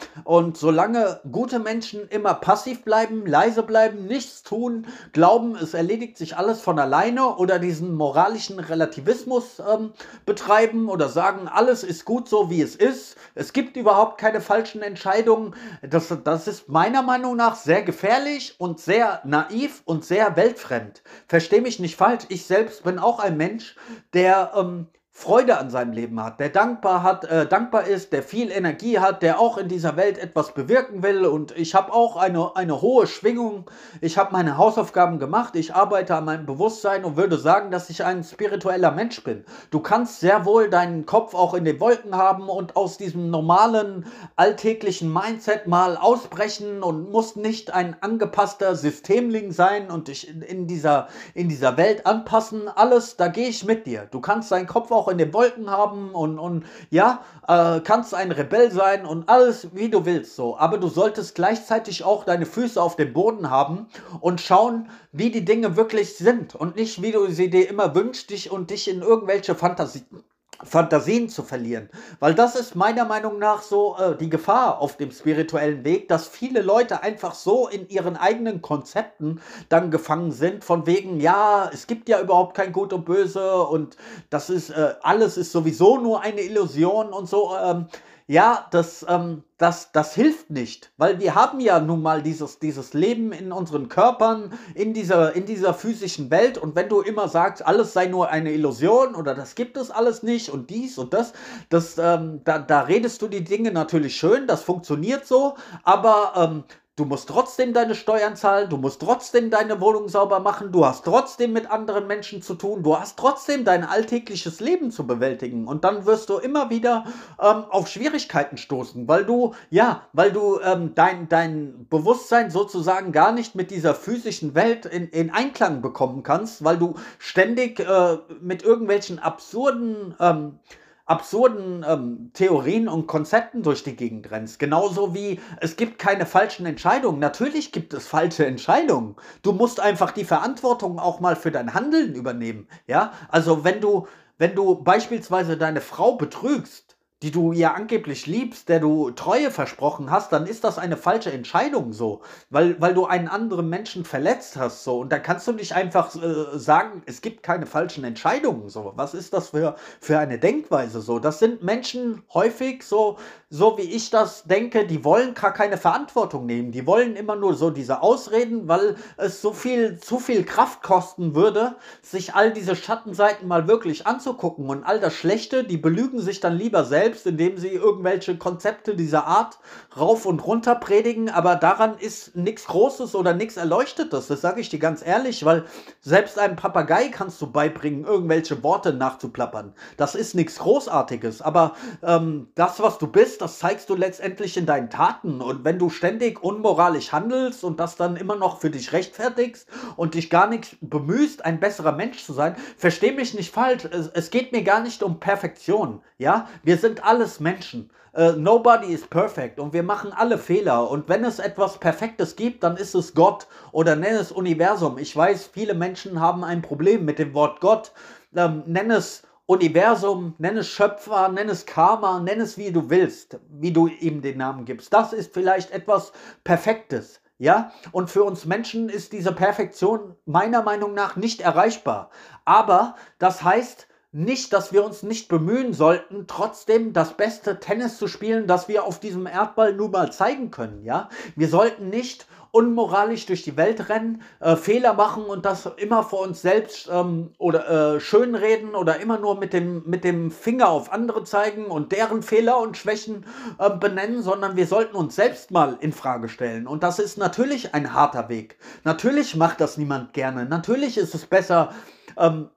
Und 0.43 0.57
solange 0.57 1.21
gute 1.31 1.57
Menschen 1.57 2.09
immer 2.09 2.33
passiv 2.33 2.83
bleiben, 2.83 3.25
leise 3.25 3.63
bleiben, 3.63 4.07
nichts 4.07 4.43
tun, 4.43 4.87
glauben, 5.13 5.55
es 5.55 5.73
erledigt 5.73 6.17
sich 6.17 6.35
alles 6.35 6.59
von 6.59 6.79
alleine 6.79 7.37
oder 7.37 7.59
diesen 7.59 7.95
moralischen 7.95 8.59
Relativismus 8.59 9.59
ähm, 9.59 9.93
betreiben 10.25 10.89
oder 10.89 11.07
sagen, 11.07 11.47
alles 11.47 11.85
ist 11.85 12.03
gut 12.03 12.27
so, 12.27 12.49
wie 12.49 12.61
es 12.61 12.75
ist, 12.75 13.15
es 13.35 13.53
gibt 13.53 13.77
überhaupt 13.77 14.17
keine 14.17 14.41
falschen 14.41 14.81
Entscheidungen, 14.81 15.55
das, 15.81 16.13
das 16.25 16.49
ist 16.49 16.67
meiner 16.67 17.03
Meinung 17.03 17.37
nach 17.37 17.55
sehr 17.55 17.81
gefährlich 17.81 18.55
und 18.57 18.81
sehr 18.81 19.21
naiv 19.23 19.81
und 19.85 20.03
sehr 20.03 20.35
weltfremd. 20.35 21.03
Versteh 21.29 21.61
mich 21.61 21.79
nicht 21.79 21.95
falsch, 21.95 22.25
ich 22.27 22.45
selbst 22.45 22.83
bin 22.83 22.99
auch 22.99 23.19
ein 23.19 23.37
Mensch, 23.37 23.77
der 24.11 24.51
ähm, 24.57 24.87
Freude 25.15 25.59
an 25.59 25.69
seinem 25.69 25.93
Leben 25.93 26.21
hat, 26.21 26.39
der 26.39 26.49
dankbar 26.49 27.03
hat, 27.03 27.23
äh, 27.25 27.45
dankbar 27.45 27.85
ist, 27.85 28.11
der 28.11 28.23
viel 28.23 28.51
Energie 28.51 28.97
hat, 28.97 29.21
der 29.21 29.39
auch 29.39 29.57
in 29.57 29.67
dieser 29.69 29.95
Welt 29.95 30.17
etwas 30.17 30.53
bewirken 30.53 31.03
will. 31.03 31.25
Und 31.25 31.55
ich 31.55 31.75
habe 31.75 31.93
auch 31.93 32.17
eine, 32.17 32.55
eine 32.55 32.81
hohe 32.81 33.05
Schwingung. 33.05 33.69
Ich 34.01 34.17
habe 34.17 34.33
meine 34.33 34.57
Hausaufgaben 34.57 35.19
gemacht. 35.19 35.55
Ich 35.55 35.75
arbeite 35.75 36.15
an 36.15 36.25
meinem 36.25 36.47
Bewusstsein 36.47 37.05
und 37.05 37.15
würde 37.15 37.37
sagen, 37.37 37.69
dass 37.69 37.91
ich 37.91 38.03
ein 38.03 38.23
spiritueller 38.23 38.91
Mensch 38.91 39.23
bin. 39.23 39.45
Du 39.69 39.79
kannst 39.79 40.19
sehr 40.19 40.45
wohl 40.45 40.69
deinen 40.69 41.05
Kopf 41.05 41.35
auch 41.35 41.53
in 41.53 41.63
den 41.63 41.79
Wolken 41.79 42.17
haben 42.17 42.49
und 42.49 42.75
aus 42.75 42.97
diesem 42.97 43.29
normalen 43.29 44.07
alltäglichen 44.35 45.13
Mindset 45.13 45.67
mal 45.67 45.95
ausbrechen 45.95 46.81
und 46.81 47.11
musst 47.11 47.37
nicht 47.37 47.71
ein 47.71 47.95
angepasster 48.01 48.75
Systemling 48.75 49.51
sein 49.51 49.91
und 49.91 50.07
dich 50.07 50.27
in, 50.27 50.41
in 50.41 50.67
dieser, 50.67 51.07
in 51.35 51.49
dieser 51.49 51.77
Welt 51.77 52.07
anpassen. 52.07 52.67
Alles, 52.67 53.15
da 53.15 53.27
gehe 53.27 53.47
ich 53.47 53.63
mit 53.63 53.85
dir. 53.85 54.07
Du 54.09 54.19
kannst 54.19 54.51
deinen 54.51 54.67
Kopf 54.67 54.91
auch 54.91 55.02
auch 55.03 55.09
in 55.09 55.17
den 55.17 55.33
Wolken 55.33 55.69
haben 55.69 56.11
und, 56.11 56.39
und 56.39 56.65
ja, 56.89 57.23
äh, 57.47 57.81
kannst 57.81 58.13
ein 58.13 58.31
Rebell 58.31 58.71
sein 58.71 59.05
und 59.05 59.27
alles, 59.27 59.67
wie 59.73 59.89
du 59.89 60.05
willst, 60.05 60.35
so. 60.35 60.57
Aber 60.57 60.77
du 60.77 60.87
solltest 60.87 61.35
gleichzeitig 61.35 62.03
auch 62.03 62.23
deine 62.23 62.45
Füße 62.45 62.81
auf 62.81 62.95
dem 62.95 63.11
Boden 63.13 63.49
haben 63.49 63.87
und 64.21 64.39
schauen, 64.39 64.89
wie 65.11 65.29
die 65.29 65.45
Dinge 65.45 65.75
wirklich 65.75 66.15
sind 66.15 66.55
und 66.55 66.75
nicht, 66.75 67.01
wie 67.01 67.11
du 67.11 67.27
sie 67.27 67.49
dir 67.49 67.69
immer 67.69 67.93
wünschst, 67.95 68.29
dich 68.29 68.51
und 68.51 68.69
dich 68.69 68.87
in 68.87 69.01
irgendwelche 69.01 69.55
Fantasien 69.55 70.23
Fantasien 70.63 71.29
zu 71.29 71.43
verlieren. 71.43 71.89
Weil 72.19 72.35
das 72.35 72.55
ist 72.55 72.75
meiner 72.75 73.05
Meinung 73.05 73.39
nach 73.39 73.61
so 73.61 73.95
äh, 73.97 74.15
die 74.15 74.29
Gefahr 74.29 74.79
auf 74.79 74.97
dem 74.97 75.11
spirituellen 75.11 75.83
Weg, 75.83 76.07
dass 76.07 76.27
viele 76.27 76.61
Leute 76.61 77.01
einfach 77.03 77.33
so 77.33 77.67
in 77.67 77.87
ihren 77.89 78.17
eigenen 78.17 78.61
Konzepten 78.61 79.41
dann 79.69 79.91
gefangen 79.91 80.31
sind, 80.31 80.63
von 80.63 80.85
wegen, 80.85 81.19
ja, 81.19 81.69
es 81.73 81.87
gibt 81.87 82.07
ja 82.09 82.21
überhaupt 82.21 82.55
kein 82.55 82.71
Gut 82.71 82.93
und 82.93 83.05
Böse 83.05 83.63
und 83.63 83.97
das 84.29 84.49
ist, 84.49 84.69
äh, 84.69 84.95
alles 85.01 85.37
ist 85.37 85.51
sowieso 85.51 85.97
nur 85.97 86.21
eine 86.21 86.41
Illusion 86.41 87.11
und 87.13 87.27
so. 87.27 87.55
Ähm, 87.57 87.87
ja, 88.27 88.67
das, 88.71 89.05
ähm, 89.09 89.43
das, 89.57 89.91
das 89.91 90.15
hilft 90.15 90.49
nicht, 90.49 90.91
weil 90.97 91.19
wir 91.19 91.35
haben 91.35 91.59
ja 91.59 91.79
nun 91.79 92.01
mal 92.01 92.23
dieses, 92.23 92.59
dieses 92.59 92.93
Leben 92.93 93.31
in 93.31 93.51
unseren 93.51 93.89
Körpern, 93.89 94.53
in 94.75 94.93
dieser, 94.93 95.35
in 95.35 95.45
dieser 95.45 95.73
physischen 95.73 96.31
Welt. 96.31 96.57
Und 96.57 96.75
wenn 96.75 96.89
du 96.89 97.01
immer 97.01 97.27
sagst, 97.27 97.65
alles 97.65 97.93
sei 97.93 98.07
nur 98.07 98.29
eine 98.29 98.51
Illusion 98.51 99.15
oder 99.15 99.35
das 99.35 99.55
gibt 99.55 99.77
es 99.77 99.91
alles 99.91 100.23
nicht 100.23 100.49
und 100.49 100.69
dies 100.69 100.97
und 100.97 101.13
das, 101.13 101.33
das 101.69 101.97
ähm, 101.97 102.41
da, 102.43 102.59
da 102.59 102.81
redest 102.81 103.21
du 103.21 103.27
die 103.27 103.43
Dinge 103.43 103.71
natürlich 103.71 104.15
schön, 104.15 104.47
das 104.47 104.63
funktioniert 104.63 105.25
so, 105.25 105.55
aber 105.83 106.33
ähm, 106.35 106.63
Du 106.95 107.05
musst 107.05 107.27
trotzdem 107.27 107.73
deine 107.73 107.95
Steuern 107.95 108.35
zahlen, 108.35 108.69
du 108.69 108.77
musst 108.77 109.01
trotzdem 109.01 109.49
deine 109.49 109.81
Wohnung 109.81 110.09
sauber 110.09 110.39
machen, 110.39 110.71
du 110.71 110.85
hast 110.85 111.03
trotzdem 111.03 111.51
mit 111.51 111.71
anderen 111.71 112.05
Menschen 112.05 112.43
zu 112.43 112.53
tun, 112.53 112.83
du 112.83 112.95
hast 112.95 113.17
trotzdem 113.17 113.65
dein 113.65 113.83
alltägliches 113.83 114.59
Leben 114.59 114.91
zu 114.91 115.07
bewältigen. 115.07 115.67
Und 115.67 115.83
dann 115.85 116.05
wirst 116.05 116.29
du 116.29 116.37
immer 116.37 116.69
wieder 116.69 117.05
ähm, 117.41 117.63
auf 117.71 117.87
Schwierigkeiten 117.87 118.57
stoßen, 118.57 119.07
weil 119.07 119.25
du, 119.25 119.55
ja, 119.71 120.03
weil 120.13 120.31
du 120.31 120.59
ähm, 120.59 120.91
dein, 120.93 121.27
dein 121.29 121.87
Bewusstsein 121.89 122.51
sozusagen 122.51 123.11
gar 123.11 123.31
nicht 123.31 123.55
mit 123.55 123.71
dieser 123.71 123.95
physischen 123.95 124.53
Welt 124.53 124.85
in, 124.85 125.07
in 125.07 125.31
Einklang 125.31 125.81
bekommen 125.81 126.21
kannst, 126.21 126.63
weil 126.63 126.77
du 126.77 126.93
ständig 127.17 127.79
äh, 127.79 128.19
mit 128.39 128.61
irgendwelchen 128.61 129.17
absurden 129.17 130.13
ähm, 130.19 130.59
absurden 131.05 131.85
ähm, 131.87 132.31
Theorien 132.33 132.87
und 132.87 133.07
Konzepten 133.07 133.61
durch 133.61 133.83
die 133.83 133.95
Gegend 133.95 134.31
rennst. 134.31 134.59
Genauso 134.59 135.13
wie 135.13 135.39
es 135.59 135.75
gibt 135.75 135.99
keine 135.99 136.25
falschen 136.25 136.65
Entscheidungen. 136.65 137.19
Natürlich 137.19 137.71
gibt 137.71 137.93
es 137.93 138.07
falsche 138.07 138.45
Entscheidungen. 138.45 139.15
Du 139.41 139.51
musst 139.51 139.79
einfach 139.79 140.11
die 140.11 140.25
Verantwortung 140.25 140.99
auch 140.99 141.19
mal 141.19 141.35
für 141.35 141.51
dein 141.51 141.73
Handeln 141.73 142.15
übernehmen. 142.15 142.67
Ja, 142.87 143.11
also 143.29 143.63
wenn 143.63 143.81
du, 143.81 144.07
wenn 144.37 144.55
du 144.55 144.81
beispielsweise 144.83 145.57
deine 145.57 145.81
Frau 145.81 146.15
betrügst, 146.15 146.92
die 147.23 147.31
du 147.31 147.53
ja 147.53 147.73
angeblich 147.73 148.27
liebst, 148.27 148.67
der 148.67 148.81
du 148.81 149.09
Treue 149.11 149.49
versprochen 149.49 150.11
hast, 150.11 150.33
dann 150.33 150.45
ist 150.45 150.65
das 150.65 150.77
eine 150.77 150.97
falsche 150.97 151.31
Entscheidung 151.31 151.93
so, 151.93 152.21
weil, 152.49 152.79
weil 152.81 152.93
du 152.93 153.05
einen 153.05 153.29
anderen 153.29 153.69
Menschen 153.69 154.03
verletzt 154.03 154.57
hast 154.57 154.83
so 154.83 154.99
und 154.99 155.09
da 155.09 155.19
kannst 155.19 155.47
du 155.47 155.53
nicht 155.53 155.73
einfach 155.73 156.13
äh, 156.15 156.59
sagen, 156.59 157.01
es 157.05 157.21
gibt 157.21 157.41
keine 157.41 157.65
falschen 157.65 158.03
Entscheidungen 158.03 158.67
so. 158.67 158.91
Was 158.97 159.13
ist 159.13 159.33
das 159.33 159.49
für, 159.49 159.75
für 160.01 160.19
eine 160.19 160.37
Denkweise 160.37 160.99
so? 160.99 161.17
Das 161.17 161.39
sind 161.39 161.63
Menschen 161.63 162.23
häufig 162.33 162.83
so, 162.83 163.17
so 163.53 163.77
wie 163.77 163.83
ich 163.83 164.09
das 164.09 164.45
denke, 164.45 164.87
die 164.87 165.05
wollen 165.05 165.35
gar 165.35 165.53
keine 165.53 165.77
Verantwortung 165.77 166.47
nehmen, 166.47 166.71
die 166.71 166.87
wollen 166.87 167.15
immer 167.15 167.35
nur 167.35 167.53
so 167.53 167.69
diese 167.69 168.01
Ausreden, 168.01 168.67
weil 168.67 168.95
es 169.17 169.43
so 169.43 169.53
viel, 169.53 169.99
zu 169.99 170.17
viel 170.17 170.43
Kraft 170.43 170.81
kosten 170.81 171.35
würde, 171.35 171.75
sich 172.01 172.33
all 172.33 172.51
diese 172.51 172.75
Schattenseiten 172.75 173.47
mal 173.47 173.67
wirklich 173.67 174.07
anzugucken 174.07 174.71
und 174.71 174.83
all 174.83 174.99
das 174.99 175.13
Schlechte, 175.13 175.63
die 175.63 175.77
belügen 175.77 176.19
sich 176.19 176.39
dann 176.39 176.57
lieber 176.57 176.83
selbst 176.83 177.27
indem 177.27 177.57
sie 177.57 177.67
irgendwelche 177.67 178.39
Konzepte 178.39 178.95
dieser 178.95 179.27
Art 179.27 179.59
rauf 179.95 180.25
und 180.25 180.39
runter 180.39 180.73
predigen, 180.73 181.29
aber 181.29 181.55
daran 181.55 181.99
ist 181.99 182.35
nichts 182.35 182.65
Großes 182.65 183.13
oder 183.13 183.35
nichts 183.35 183.57
Erleuchtetes. 183.57 184.25
Das 184.29 184.41
sage 184.41 184.61
ich 184.61 184.69
dir 184.69 184.79
ganz 184.79 185.05
ehrlich, 185.05 185.45
weil 185.45 185.65
selbst 186.01 186.39
einem 186.39 186.55
Papagei 186.55 187.09
kannst 187.09 187.39
du 187.39 187.51
beibringen, 187.51 188.03
irgendwelche 188.03 188.63
Worte 188.63 188.93
nachzuplappern. 188.93 189.75
Das 189.95 190.15
ist 190.15 190.33
nichts 190.33 190.57
Großartiges, 190.57 191.43
aber 191.43 191.75
ähm, 192.01 192.47
das, 192.55 192.81
was 192.81 192.97
du 192.97 193.05
bist, 193.05 193.42
das 193.43 193.59
zeigst 193.59 193.89
du 193.89 193.95
letztendlich 193.95 194.55
in 194.55 194.65
deinen 194.65 194.89
Taten. 194.89 195.41
Und 195.41 195.65
wenn 195.65 195.77
du 195.77 195.89
ständig 195.89 196.41
unmoralisch 196.41 197.11
handelst 197.11 197.65
und 197.65 197.77
das 197.77 197.97
dann 197.97 198.15
immer 198.15 198.37
noch 198.37 198.61
für 198.61 198.69
dich 198.69 198.93
rechtfertigst 198.93 199.67
und 199.97 200.13
dich 200.13 200.29
gar 200.29 200.47
nicht 200.47 200.77
bemühst, 200.79 201.43
ein 201.43 201.59
besserer 201.59 201.91
Mensch 201.91 202.23
zu 202.23 202.31
sein, 202.31 202.55
versteh 202.77 203.11
mich 203.11 203.33
nicht 203.33 203.53
falsch. 203.53 203.83
Es, 203.83 204.07
es 204.07 204.29
geht 204.29 204.53
mir 204.53 204.63
gar 204.63 204.79
nicht 204.79 205.03
um 205.03 205.19
Perfektion. 205.19 206.01
Ja, 206.17 206.47
wir 206.63 206.77
sind 206.77 207.03
alles 207.03 207.41
Menschen. 207.41 207.91
Uh, 208.15 208.33
nobody 208.37 208.93
is 208.93 209.07
perfect 209.07 209.59
und 209.59 209.73
wir 209.73 209.81
machen 209.81 210.13
alle 210.13 210.37
Fehler. 210.37 210.89
Und 210.89 211.09
wenn 211.09 211.25
es 211.25 211.39
etwas 211.39 211.79
Perfektes 211.79 212.35
gibt, 212.35 212.63
dann 212.63 212.77
ist 212.77 212.93
es 212.93 213.15
Gott 213.15 213.47
oder 213.71 213.95
nenn 213.95 214.15
es 214.15 214.31
Universum. 214.31 214.99
Ich 214.99 215.17
weiß, 215.17 215.49
viele 215.51 215.73
Menschen 215.73 216.21
haben 216.21 216.43
ein 216.43 216.61
Problem 216.61 217.05
mit 217.05 217.17
dem 217.17 217.33
Wort 217.33 217.59
Gott. 217.59 217.91
Ähm, 218.35 218.63
nenn 218.67 218.91
es 218.91 219.23
Universum, 219.45 220.35
nenn 220.37 220.57
es 220.57 220.69
Schöpfer, 220.69 221.27
nenn 221.29 221.49
es 221.49 221.65
Karma, 221.65 222.19
nenn 222.19 222.39
es 222.39 222.57
wie 222.57 222.71
du 222.71 222.89
willst, 222.89 223.39
wie 223.49 223.73
du 223.73 223.87
ihm 223.87 224.21
den 224.21 224.37
Namen 224.37 224.63
gibst. 224.63 224.93
Das 224.93 225.11
ist 225.11 225.33
vielleicht 225.33 225.71
etwas 225.71 226.13
Perfektes. 226.43 227.19
Ja, 227.39 227.71
und 227.91 228.09
für 228.09 228.23
uns 228.23 228.45
Menschen 228.45 228.87
ist 228.87 229.11
diese 229.11 229.33
Perfektion 229.33 230.15
meiner 230.25 230.61
Meinung 230.61 230.93
nach 230.93 231.17
nicht 231.17 231.41
erreichbar. 231.41 232.09
Aber 232.45 232.95
das 233.17 233.43
heißt, 233.43 233.87
nicht, 234.13 234.53
dass 234.53 234.71
wir 234.71 234.85
uns 234.85 235.03
nicht 235.03 235.27
bemühen 235.27 235.73
sollten, 235.73 236.27
trotzdem 236.27 236.93
das 236.93 237.17
beste 237.17 237.59
Tennis 237.59 237.97
zu 237.97 238.07
spielen, 238.07 238.45
das 238.45 238.67
wir 238.67 238.85
auf 238.85 238.99
diesem 238.99 239.25
Erdball 239.25 239.73
nun 239.73 239.91
mal 239.91 240.11
zeigen 240.11 240.51
können, 240.51 240.83
ja? 240.83 241.09
Wir 241.35 241.49
sollten 241.49 241.89
nicht 241.89 242.27
unmoralisch 242.53 243.25
durch 243.25 243.41
die 243.41 243.57
Welt 243.57 243.89
rennen, 243.89 244.21
äh, 244.39 244.55
Fehler 244.55 244.93
machen 244.93 245.25
und 245.25 245.43
das 245.43 245.65
immer 245.77 246.03
vor 246.03 246.21
uns 246.21 246.43
selbst 246.43 246.87
ähm, 246.89 247.31
oder 247.39 247.95
äh, 247.95 247.99
schönreden 247.99 248.75
oder 248.75 248.99
immer 249.01 249.17
nur 249.17 249.39
mit 249.39 249.53
dem, 249.53 249.81
mit 249.87 250.03
dem 250.03 250.29
Finger 250.29 250.69
auf 250.69 250.93
andere 250.93 251.23
zeigen 251.23 251.65
und 251.65 251.91
deren 251.91 252.21
Fehler 252.21 252.59
und 252.59 252.77
Schwächen 252.77 253.25
äh, 253.57 253.71
benennen, 253.71 254.21
sondern 254.21 254.55
wir 254.55 254.67
sollten 254.67 254.95
uns 254.95 255.15
selbst 255.15 255.49
mal 255.49 255.77
in 255.79 255.91
Frage 255.91 256.29
stellen. 256.29 256.67
Und 256.67 256.83
das 256.83 256.99
ist 256.99 257.17
natürlich 257.17 257.73
ein 257.73 257.91
harter 257.91 258.29
Weg. 258.29 258.57
Natürlich 258.83 259.35
macht 259.35 259.59
das 259.59 259.77
niemand 259.77 260.13
gerne. 260.13 260.45
Natürlich 260.45 260.99
ist 260.99 261.15
es 261.15 261.25
besser, 261.25 261.73
ähm, 262.17 262.49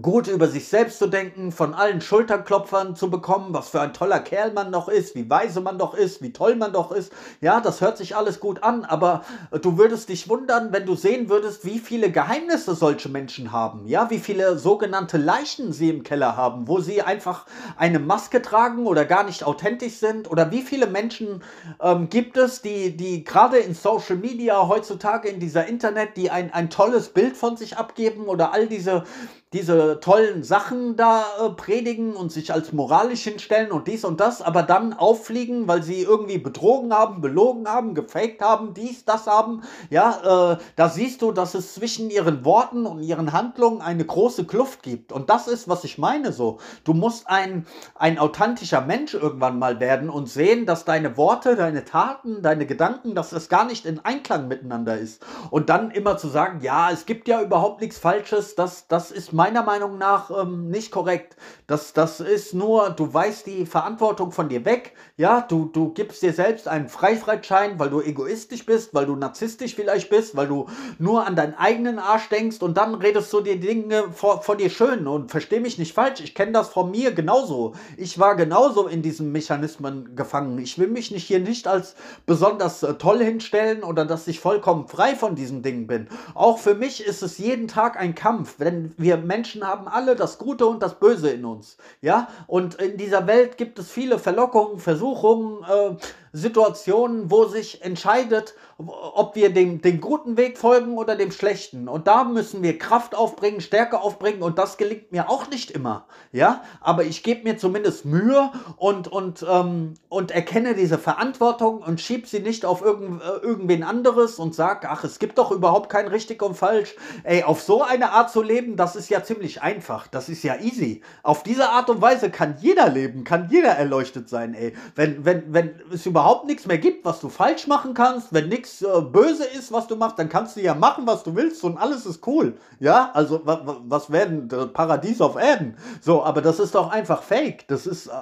gut 0.00 0.26
über 0.28 0.48
sich 0.48 0.68
selbst 0.68 0.98
zu 0.98 1.06
denken, 1.06 1.52
von 1.52 1.74
allen 1.74 2.00
Schulterklopfern 2.00 2.96
zu 2.96 3.10
bekommen, 3.10 3.52
was 3.52 3.70
für 3.70 3.80
ein 3.80 3.92
toller 3.92 4.20
Kerl 4.20 4.52
man 4.52 4.72
doch 4.72 4.88
ist, 4.88 5.14
wie 5.14 5.28
weise 5.28 5.60
man 5.60 5.78
doch 5.78 5.94
ist, 5.94 6.22
wie 6.22 6.32
toll 6.32 6.56
man 6.56 6.72
doch 6.72 6.92
ist. 6.92 7.12
Ja, 7.40 7.60
das 7.60 7.80
hört 7.80 7.98
sich 7.98 8.16
alles 8.16 8.40
gut 8.40 8.62
an, 8.62 8.84
aber 8.84 9.22
du 9.60 9.76
würdest 9.76 10.08
dich 10.08 10.28
wundern, 10.28 10.72
wenn 10.72 10.86
du 10.86 10.94
sehen 10.94 11.28
würdest, 11.28 11.64
wie 11.64 11.78
viele 11.78 12.10
Geheimnisse 12.10 12.74
solche 12.74 13.08
Menschen 13.08 13.52
haben. 13.52 13.86
Ja, 13.86 14.08
wie 14.10 14.18
viele 14.18 14.58
sogenannte 14.58 15.18
Leichen 15.18 15.72
sie 15.72 15.90
im 15.90 16.02
Keller 16.02 16.36
haben, 16.36 16.68
wo 16.68 16.80
sie 16.80 17.02
einfach 17.02 17.46
eine 17.76 17.98
Maske 17.98 18.40
tragen 18.40 18.86
oder 18.86 19.04
gar 19.04 19.24
nicht 19.24 19.44
authentisch 19.44 19.96
sind. 19.96 20.30
Oder 20.30 20.50
wie 20.50 20.62
viele 20.62 20.86
Menschen 20.86 21.42
ähm, 21.80 22.08
gibt 22.08 22.36
es, 22.36 22.62
die, 22.62 22.96
die 22.96 23.24
gerade 23.24 23.58
in 23.58 23.74
Social 23.74 24.16
Media 24.16 24.68
heutzutage 24.68 25.28
in 25.28 25.40
dieser 25.40 25.66
Internet, 25.66 26.16
die 26.16 26.30
ein, 26.30 26.52
ein 26.52 26.70
tolles 26.70 27.10
Bild 27.10 27.36
von 27.36 27.56
sich 27.56 27.76
abgeben 27.76 28.26
oder 28.26 28.52
all 28.52 28.66
diese 28.66 29.04
diese 29.52 30.00
tollen 30.00 30.42
Sachen 30.42 30.96
da 30.96 31.24
äh, 31.40 31.50
predigen 31.50 32.14
und 32.14 32.32
sich 32.32 32.52
als 32.52 32.72
moralisch 32.72 33.22
hinstellen 33.22 33.70
und 33.70 33.86
dies 33.86 34.04
und 34.04 34.20
das, 34.20 34.40
aber 34.40 34.62
dann 34.62 34.94
auffliegen, 34.94 35.68
weil 35.68 35.82
sie 35.82 36.02
irgendwie 36.02 36.38
betrogen 36.38 36.92
haben, 36.92 37.20
belogen 37.20 37.68
haben, 37.68 37.94
gefaked 37.94 38.40
haben, 38.40 38.72
dies, 38.72 39.04
das 39.04 39.26
haben. 39.26 39.62
Ja, 39.90 40.52
äh, 40.52 40.58
da 40.76 40.88
siehst 40.88 41.20
du, 41.20 41.32
dass 41.32 41.54
es 41.54 41.74
zwischen 41.74 42.08
ihren 42.10 42.44
Worten 42.46 42.86
und 42.86 43.02
ihren 43.02 43.32
Handlungen 43.32 43.82
eine 43.82 44.04
große 44.04 44.46
Kluft 44.46 44.82
gibt. 44.82 45.12
Und 45.12 45.28
das 45.28 45.48
ist, 45.48 45.68
was 45.68 45.84
ich 45.84 45.98
meine 45.98 46.32
so. 46.32 46.58
Du 46.84 46.94
musst 46.94 47.28
ein, 47.28 47.66
ein 47.94 48.18
authentischer 48.18 48.80
Mensch 48.80 49.12
irgendwann 49.12 49.58
mal 49.58 49.80
werden 49.80 50.08
und 50.08 50.30
sehen, 50.30 50.64
dass 50.64 50.86
deine 50.86 51.18
Worte, 51.18 51.56
deine 51.56 51.84
Taten, 51.84 52.42
deine 52.42 52.64
Gedanken, 52.64 53.14
dass 53.14 53.32
es 53.32 53.50
gar 53.50 53.66
nicht 53.66 53.84
in 53.84 54.00
Einklang 54.02 54.48
miteinander 54.48 54.96
ist. 54.96 55.22
Und 55.50 55.68
dann 55.68 55.90
immer 55.90 56.16
zu 56.16 56.28
sagen, 56.28 56.60
ja, 56.62 56.90
es 56.90 57.04
gibt 57.04 57.28
ja 57.28 57.42
überhaupt 57.42 57.82
nichts 57.82 57.98
Falsches, 57.98 58.54
das, 58.54 58.88
das 58.88 59.10
ist 59.10 59.32
mein 59.32 59.41
meiner 59.42 59.64
Meinung 59.64 59.98
nach 59.98 60.30
ähm, 60.30 60.68
nicht 60.68 60.92
korrekt. 60.92 61.34
Das, 61.66 61.92
das 61.92 62.20
ist 62.20 62.54
nur, 62.54 62.90
du 62.90 63.12
weißt 63.12 63.44
die 63.48 63.66
Verantwortung 63.66 64.30
von 64.30 64.48
dir 64.48 64.64
weg. 64.64 64.94
Ja, 65.16 65.40
du, 65.40 65.64
du 65.64 65.92
gibst 65.92 66.22
dir 66.22 66.32
selbst 66.32 66.68
einen 66.68 66.88
Freifreischein, 66.88 67.76
weil 67.76 67.90
du 67.90 68.00
egoistisch 68.00 68.64
bist, 68.64 68.94
weil 68.94 69.06
du 69.06 69.16
narzisstisch 69.16 69.74
vielleicht 69.74 70.10
bist, 70.10 70.36
weil 70.36 70.46
du 70.46 70.66
nur 71.00 71.26
an 71.26 71.34
deinen 71.34 71.54
eigenen 71.54 71.98
Arsch 71.98 72.28
denkst 72.28 72.62
und 72.62 72.76
dann 72.76 72.94
redest 72.94 73.32
du 73.32 73.40
dir 73.40 73.58
Dinge 73.58 74.12
vor, 74.12 74.42
vor 74.42 74.54
dir 74.54 74.70
schön. 74.70 75.08
Und 75.08 75.32
versteh 75.32 75.58
mich 75.58 75.76
nicht 75.76 75.92
falsch, 75.92 76.20
ich 76.20 76.36
kenne 76.36 76.52
das 76.52 76.68
von 76.68 76.92
mir 76.92 77.10
genauso. 77.10 77.74
Ich 77.96 78.20
war 78.20 78.36
genauso 78.36 78.86
in 78.86 79.02
diesen 79.02 79.32
Mechanismen 79.32 80.14
gefangen. 80.14 80.58
Ich 80.58 80.78
will 80.78 80.88
mich 80.88 81.10
nicht 81.10 81.26
hier 81.26 81.40
nicht 81.40 81.66
als 81.66 81.96
besonders 82.26 82.84
äh, 82.84 82.94
toll 82.94 83.24
hinstellen 83.24 83.82
oder 83.82 84.04
dass 84.04 84.28
ich 84.28 84.38
vollkommen 84.38 84.86
frei 84.86 85.16
von 85.16 85.34
diesen 85.34 85.64
Dingen 85.64 85.88
bin. 85.88 86.06
Auch 86.34 86.58
für 86.60 86.76
mich 86.76 87.04
ist 87.04 87.24
es 87.24 87.38
jeden 87.38 87.66
Tag 87.66 87.98
ein 87.98 88.14
Kampf, 88.14 88.54
wenn 88.58 88.92
wir 88.96 89.16
Menschen 89.32 89.66
haben 89.66 89.88
alle 89.88 90.14
das 90.14 90.36
Gute 90.36 90.66
und 90.66 90.82
das 90.82 90.98
Böse 90.98 91.30
in 91.30 91.46
uns. 91.46 91.78
Ja, 92.02 92.28
und 92.46 92.74
in 92.74 92.98
dieser 92.98 93.26
Welt 93.26 93.56
gibt 93.56 93.78
es 93.78 93.90
viele 93.90 94.18
Verlockungen, 94.18 94.78
Versuchungen, 94.78 95.64
äh, 95.64 95.96
Situationen, 96.32 97.30
wo 97.30 97.44
sich 97.44 97.82
entscheidet, 97.82 98.54
ob 98.78 99.36
wir 99.36 99.52
dem, 99.52 99.82
dem 99.82 100.00
guten 100.00 100.36
Weg 100.36 100.58
folgen 100.58 100.96
oder 100.96 101.14
dem 101.14 101.30
schlechten. 101.30 101.88
Und 101.88 102.06
da 102.06 102.24
müssen 102.24 102.62
wir 102.62 102.78
Kraft 102.78 103.14
aufbringen, 103.14 103.60
Stärke 103.60 104.00
aufbringen 104.00 104.42
und 104.42 104.58
das 104.58 104.76
gelingt 104.76 105.12
mir 105.12 105.28
auch 105.28 105.50
nicht 105.50 105.70
immer. 105.70 106.06
Ja, 106.32 106.62
aber 106.80 107.04
ich 107.04 107.22
gebe 107.22 107.44
mir 107.44 107.58
zumindest 107.58 108.04
Mühe 108.04 108.50
und, 108.76 109.08
und, 109.08 109.44
ähm, 109.48 109.94
und 110.08 110.30
erkenne 110.30 110.74
diese 110.74 110.98
Verantwortung 110.98 111.78
und 111.82 112.00
schieb 112.00 112.26
sie 112.26 112.40
nicht 112.40 112.64
auf 112.64 112.82
irgend, 112.82 113.22
äh, 113.22 113.44
irgendwen 113.46 113.82
anderes 113.82 114.38
und 114.38 114.54
sag, 114.54 114.86
ach, 114.86 115.04
es 115.04 115.18
gibt 115.18 115.38
doch 115.38 115.50
überhaupt 115.50 115.90
kein 115.90 116.08
richtig 116.08 116.42
und 116.42 116.56
falsch. 116.56 116.96
Ey, 117.24 117.42
auf 117.42 117.62
so 117.62 117.82
eine 117.82 118.12
Art 118.12 118.30
zu 118.30 118.42
leben, 118.42 118.76
das 118.76 118.96
ist 118.96 119.10
ja 119.10 119.22
ziemlich 119.22 119.62
einfach. 119.62 120.06
Das 120.06 120.28
ist 120.28 120.42
ja 120.42 120.56
easy. 120.56 121.02
Auf 121.22 121.42
diese 121.42 121.68
Art 121.68 121.90
und 121.90 122.00
Weise 122.00 122.30
kann 122.30 122.56
jeder 122.60 122.88
leben, 122.88 123.24
kann 123.24 123.48
jeder 123.50 123.70
erleuchtet 123.70 124.28
sein, 124.28 124.54
ey. 124.54 124.74
Wenn, 124.94 125.24
wenn, 125.24 125.52
wenn 125.52 125.70
es 125.92 126.06
überhaupt 126.06 126.21
überhaupt 126.22 126.46
nichts 126.46 126.66
mehr 126.66 126.78
gibt, 126.78 127.04
was 127.04 127.18
du 127.20 127.28
falsch 127.28 127.66
machen 127.66 127.94
kannst, 127.94 128.32
wenn 128.32 128.48
nichts 128.48 128.80
äh, 128.80 129.00
böse 129.00 129.44
ist, 129.44 129.72
was 129.72 129.88
du 129.88 129.96
machst, 129.96 130.18
dann 130.20 130.28
kannst 130.28 130.56
du 130.56 130.60
ja 130.60 130.74
machen, 130.74 131.04
was 131.04 131.24
du 131.24 131.34
willst 131.34 131.64
und 131.64 131.76
alles 131.76 132.06
ist 132.06 132.24
cool. 132.28 132.56
Ja, 132.78 133.10
also 133.12 133.40
was 133.44 134.12
werden 134.12 134.48
Paradies 134.72 135.20
auf 135.20 135.34
Erden? 135.34 135.76
So, 136.00 136.22
aber 136.22 136.40
das 136.40 136.60
ist 136.60 136.76
doch 136.76 136.90
einfach 136.90 137.24
fake. 137.24 137.66
Das 137.66 137.86
ist 137.86 138.06
äh, 138.06 138.12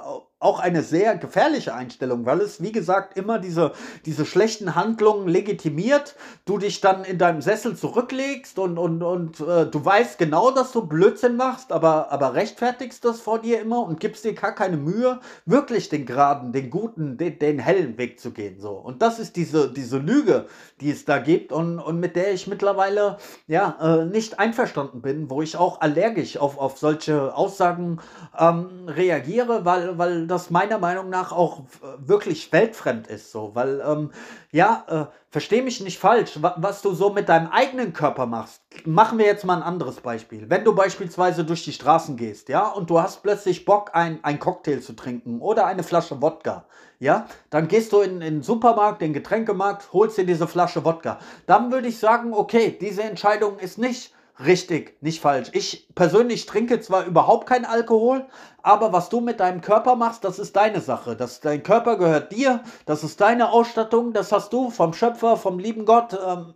auch 0.41 0.59
eine 0.59 0.81
sehr 0.81 1.15
gefährliche 1.17 1.73
Einstellung, 1.75 2.25
weil 2.25 2.41
es, 2.41 2.61
wie 2.63 2.71
gesagt, 2.71 3.15
immer 3.15 3.37
diese, 3.37 3.73
diese 4.05 4.25
schlechten 4.25 4.73
Handlungen 4.73 5.27
legitimiert, 5.27 6.15
du 6.45 6.57
dich 6.57 6.81
dann 6.81 7.03
in 7.03 7.19
deinem 7.19 7.43
Sessel 7.43 7.77
zurücklegst 7.77 8.57
und, 8.57 8.79
und, 8.79 9.03
und 9.03 9.39
äh, 9.39 9.67
du 9.67 9.85
weißt 9.85 10.17
genau, 10.17 10.49
dass 10.49 10.71
du 10.71 10.87
Blödsinn 10.87 11.35
machst, 11.35 11.71
aber, 11.71 12.11
aber 12.11 12.33
rechtfertigst 12.33 13.05
das 13.05 13.21
vor 13.21 13.37
dir 13.37 13.61
immer 13.61 13.83
und 13.83 13.99
gibst 13.99 14.25
dir 14.25 14.33
gar 14.33 14.55
keine 14.55 14.77
Mühe, 14.77 15.19
wirklich 15.45 15.89
den 15.89 16.07
geraden, 16.07 16.53
den 16.53 16.71
guten, 16.71 17.17
den, 17.17 17.37
den 17.37 17.59
hellen 17.59 17.99
Weg 17.99 18.19
zu 18.19 18.31
gehen. 18.31 18.59
So. 18.59 18.71
Und 18.71 19.03
das 19.03 19.19
ist 19.19 19.35
diese, 19.35 19.71
diese 19.71 19.99
Lüge, 19.99 20.47
die 20.79 20.89
es 20.89 21.05
da 21.05 21.19
gibt 21.19 21.51
und, 21.51 21.77
und 21.77 21.99
mit 21.99 22.15
der 22.15 22.33
ich 22.33 22.47
mittlerweile 22.47 23.17
ja, 23.45 23.77
äh, 23.79 24.05
nicht 24.05 24.39
einverstanden 24.39 25.03
bin, 25.03 25.29
wo 25.29 25.43
ich 25.43 25.55
auch 25.55 25.81
allergisch 25.81 26.37
auf, 26.37 26.57
auf 26.57 26.79
solche 26.79 27.35
Aussagen 27.35 27.99
ähm, 28.39 28.87
reagiere, 28.87 29.65
weil, 29.65 29.99
weil 29.99 30.30
das 30.31 30.49
meiner 30.49 30.79
Meinung 30.79 31.09
nach 31.09 31.31
auch 31.31 31.59
äh, 31.59 31.97
wirklich 31.99 32.51
weltfremd 32.51 33.07
ist, 33.07 33.31
so, 33.31 33.51
weil, 33.53 33.81
ähm, 33.85 34.11
ja, 34.51 34.85
äh, 34.87 35.05
versteh 35.29 35.61
mich 35.61 35.81
nicht 35.81 35.99
falsch, 35.99 36.41
wa 36.41 36.55
was 36.57 36.81
du 36.81 36.93
so 36.93 37.11
mit 37.11 37.29
deinem 37.29 37.47
eigenen 37.47 37.93
Körper 37.93 38.25
machst. 38.25 38.61
Machen 38.85 39.19
wir 39.19 39.25
jetzt 39.25 39.45
mal 39.45 39.57
ein 39.57 39.63
anderes 39.63 39.97
Beispiel. 40.01 40.49
Wenn 40.49 40.63
du 40.63 40.73
beispielsweise 40.73 41.45
durch 41.45 41.63
die 41.63 41.73
Straßen 41.73 42.17
gehst, 42.17 42.49
ja, 42.49 42.67
und 42.67 42.89
du 42.89 42.99
hast 42.99 43.21
plötzlich 43.21 43.65
Bock, 43.65 43.91
ein, 43.93 44.19
ein 44.23 44.39
Cocktail 44.39 44.79
zu 44.79 44.93
trinken 44.93 45.39
oder 45.39 45.65
eine 45.67 45.83
Flasche 45.83 46.21
Wodka, 46.21 46.65
ja, 46.99 47.27
dann 47.49 47.67
gehst 47.67 47.93
du 47.93 48.01
in, 48.01 48.21
in 48.21 48.35
den 48.35 48.43
Supermarkt, 48.43 49.01
den 49.01 49.13
Getränkemarkt, 49.13 49.91
holst 49.93 50.17
dir 50.17 50.25
diese 50.25 50.47
Flasche 50.47 50.85
Wodka. 50.85 51.19
Dann 51.45 51.71
würde 51.71 51.87
ich 51.87 51.99
sagen, 51.99 52.33
okay, 52.33 52.77
diese 52.79 53.03
Entscheidung 53.03 53.59
ist 53.59 53.77
nicht 53.77 54.13
Richtig, 54.45 54.97
nicht 55.01 55.21
falsch. 55.21 55.49
Ich 55.53 55.87
persönlich 55.93 56.45
trinke 56.45 56.79
zwar 56.79 57.05
überhaupt 57.05 57.47
keinen 57.47 57.65
Alkohol, 57.65 58.25
aber 58.63 58.93
was 58.93 59.09
du 59.09 59.19
mit 59.19 59.39
deinem 59.39 59.61
Körper 59.61 59.95
machst, 59.95 60.23
das 60.23 60.39
ist 60.39 60.55
deine 60.55 60.81
Sache. 60.81 61.15
Das, 61.15 61.41
dein 61.41 61.63
Körper 61.63 61.97
gehört 61.97 62.31
dir, 62.31 62.63
das 62.85 63.03
ist 63.03 63.21
deine 63.21 63.51
Ausstattung, 63.51 64.13
das 64.13 64.31
hast 64.31 64.53
du 64.53 64.69
vom 64.69 64.93
Schöpfer, 64.93 65.37
vom 65.37 65.59
lieben 65.59 65.85
Gott 65.85 66.17
ähm, 66.25 66.53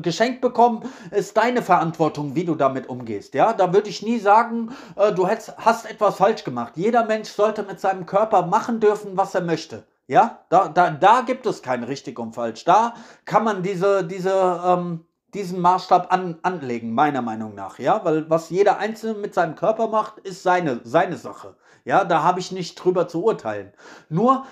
geschenkt 0.00 0.40
bekommen, 0.40 0.82
ist 1.10 1.36
deine 1.36 1.62
Verantwortung, 1.62 2.34
wie 2.34 2.44
du 2.44 2.54
damit 2.54 2.88
umgehst. 2.88 3.34
Ja, 3.34 3.52
da 3.52 3.72
würde 3.72 3.88
ich 3.88 4.02
nie 4.02 4.18
sagen, 4.18 4.70
äh, 4.96 5.12
du 5.12 5.28
hättest, 5.28 5.56
hast 5.58 5.88
etwas 5.88 6.16
falsch 6.16 6.44
gemacht. 6.44 6.72
Jeder 6.76 7.04
Mensch 7.04 7.28
sollte 7.28 7.62
mit 7.62 7.78
seinem 7.78 8.06
Körper 8.06 8.46
machen 8.46 8.80
dürfen, 8.80 9.16
was 9.16 9.34
er 9.34 9.42
möchte. 9.42 9.84
Ja, 10.08 10.40
da, 10.48 10.68
da, 10.68 10.90
da 10.90 11.20
gibt 11.20 11.46
es 11.46 11.62
kein 11.62 11.84
richtig 11.84 12.18
und 12.18 12.34
falsch. 12.34 12.64
Da 12.64 12.94
kann 13.24 13.44
man 13.44 13.62
diese, 13.62 14.04
diese, 14.04 14.60
ähm, 14.64 15.06
diesen 15.34 15.60
Maßstab 15.60 16.12
an, 16.12 16.38
anlegen, 16.42 16.92
meiner 16.92 17.22
Meinung 17.22 17.54
nach, 17.54 17.78
ja, 17.78 18.04
weil 18.04 18.28
was 18.28 18.50
jeder 18.50 18.78
Einzelne 18.78 19.18
mit 19.18 19.34
seinem 19.34 19.54
Körper 19.54 19.88
macht, 19.88 20.18
ist 20.18 20.42
seine, 20.42 20.80
seine 20.84 21.16
Sache, 21.16 21.56
ja, 21.84 22.04
da 22.04 22.22
habe 22.22 22.40
ich 22.40 22.52
nicht 22.52 22.74
drüber 22.76 23.08
zu 23.08 23.24
urteilen. 23.24 23.72
Nur 24.08 24.44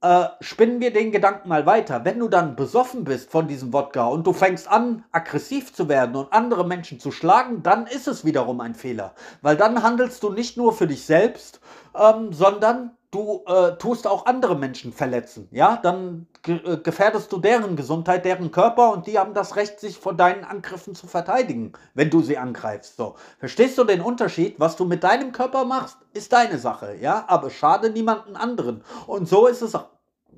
äh, 0.00 0.26
spinnen 0.40 0.80
wir 0.80 0.92
den 0.92 1.10
Gedanken 1.10 1.48
mal 1.48 1.66
weiter. 1.66 2.04
Wenn 2.04 2.20
du 2.20 2.28
dann 2.28 2.54
besoffen 2.54 3.02
bist 3.04 3.30
von 3.30 3.48
diesem 3.48 3.72
Wodka 3.72 4.06
und 4.06 4.26
du 4.26 4.32
fängst 4.32 4.68
an, 4.68 5.04
aggressiv 5.10 5.74
zu 5.74 5.88
werden 5.88 6.14
und 6.14 6.32
andere 6.32 6.64
Menschen 6.64 7.00
zu 7.00 7.10
schlagen, 7.10 7.64
dann 7.64 7.86
ist 7.86 8.06
es 8.06 8.24
wiederum 8.24 8.60
ein 8.60 8.76
Fehler. 8.76 9.14
Weil 9.42 9.56
dann 9.56 9.82
handelst 9.82 10.22
du 10.22 10.30
nicht 10.30 10.56
nur 10.56 10.72
für 10.72 10.86
dich 10.86 11.04
selbst, 11.04 11.60
ähm, 11.96 12.32
sondern 12.32 12.92
du 13.10 13.42
äh, 13.46 13.76
tust 13.78 14.06
auch 14.06 14.26
andere 14.26 14.56
Menschen 14.56 14.92
verletzen, 14.92 15.48
ja, 15.50 15.78
dann 15.82 16.26
ge 16.42 16.56
äh, 16.64 16.76
gefährdest 16.76 17.32
du 17.32 17.38
deren 17.38 17.76
Gesundheit, 17.76 18.24
deren 18.24 18.50
Körper 18.50 18.92
und 18.92 19.06
die 19.06 19.18
haben 19.18 19.34
das 19.34 19.56
Recht, 19.56 19.80
sich 19.80 19.98
vor 19.98 20.14
deinen 20.14 20.44
Angriffen 20.44 20.94
zu 20.94 21.06
verteidigen, 21.06 21.72
wenn 21.94 22.10
du 22.10 22.20
sie 22.20 22.36
angreifst. 22.36 22.96
So, 22.96 23.16
verstehst 23.38 23.78
du 23.78 23.84
den 23.84 24.02
Unterschied? 24.02 24.56
Was 24.58 24.76
du 24.76 24.84
mit 24.84 25.04
deinem 25.04 25.32
Körper 25.32 25.64
machst, 25.64 25.96
ist 26.12 26.32
deine 26.32 26.58
Sache, 26.58 26.96
ja, 27.00 27.24
aber 27.28 27.50
schade 27.50 27.90
niemanden 27.90 28.36
anderen. 28.36 28.84
Und 29.06 29.28
so 29.28 29.46
ist 29.46 29.62
es 29.62 29.74
auch. 29.74 29.86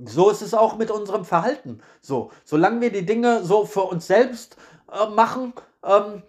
So 0.03 0.31
ist 0.31 0.41
es 0.41 0.55
auch 0.55 0.79
mit 0.79 0.91
unserem 0.91 1.27
Verhalten. 1.27 1.83
So, 2.01 2.31
solange 2.45 2.81
wir 2.81 2.91
die 2.91 3.05
Dinge 3.05 3.45
so 3.45 3.67
für 3.67 3.83
uns 3.83 4.07
selbst 4.07 4.57
äh, 4.91 5.11
machen, 5.11 5.53
ähm, 5.85 6.23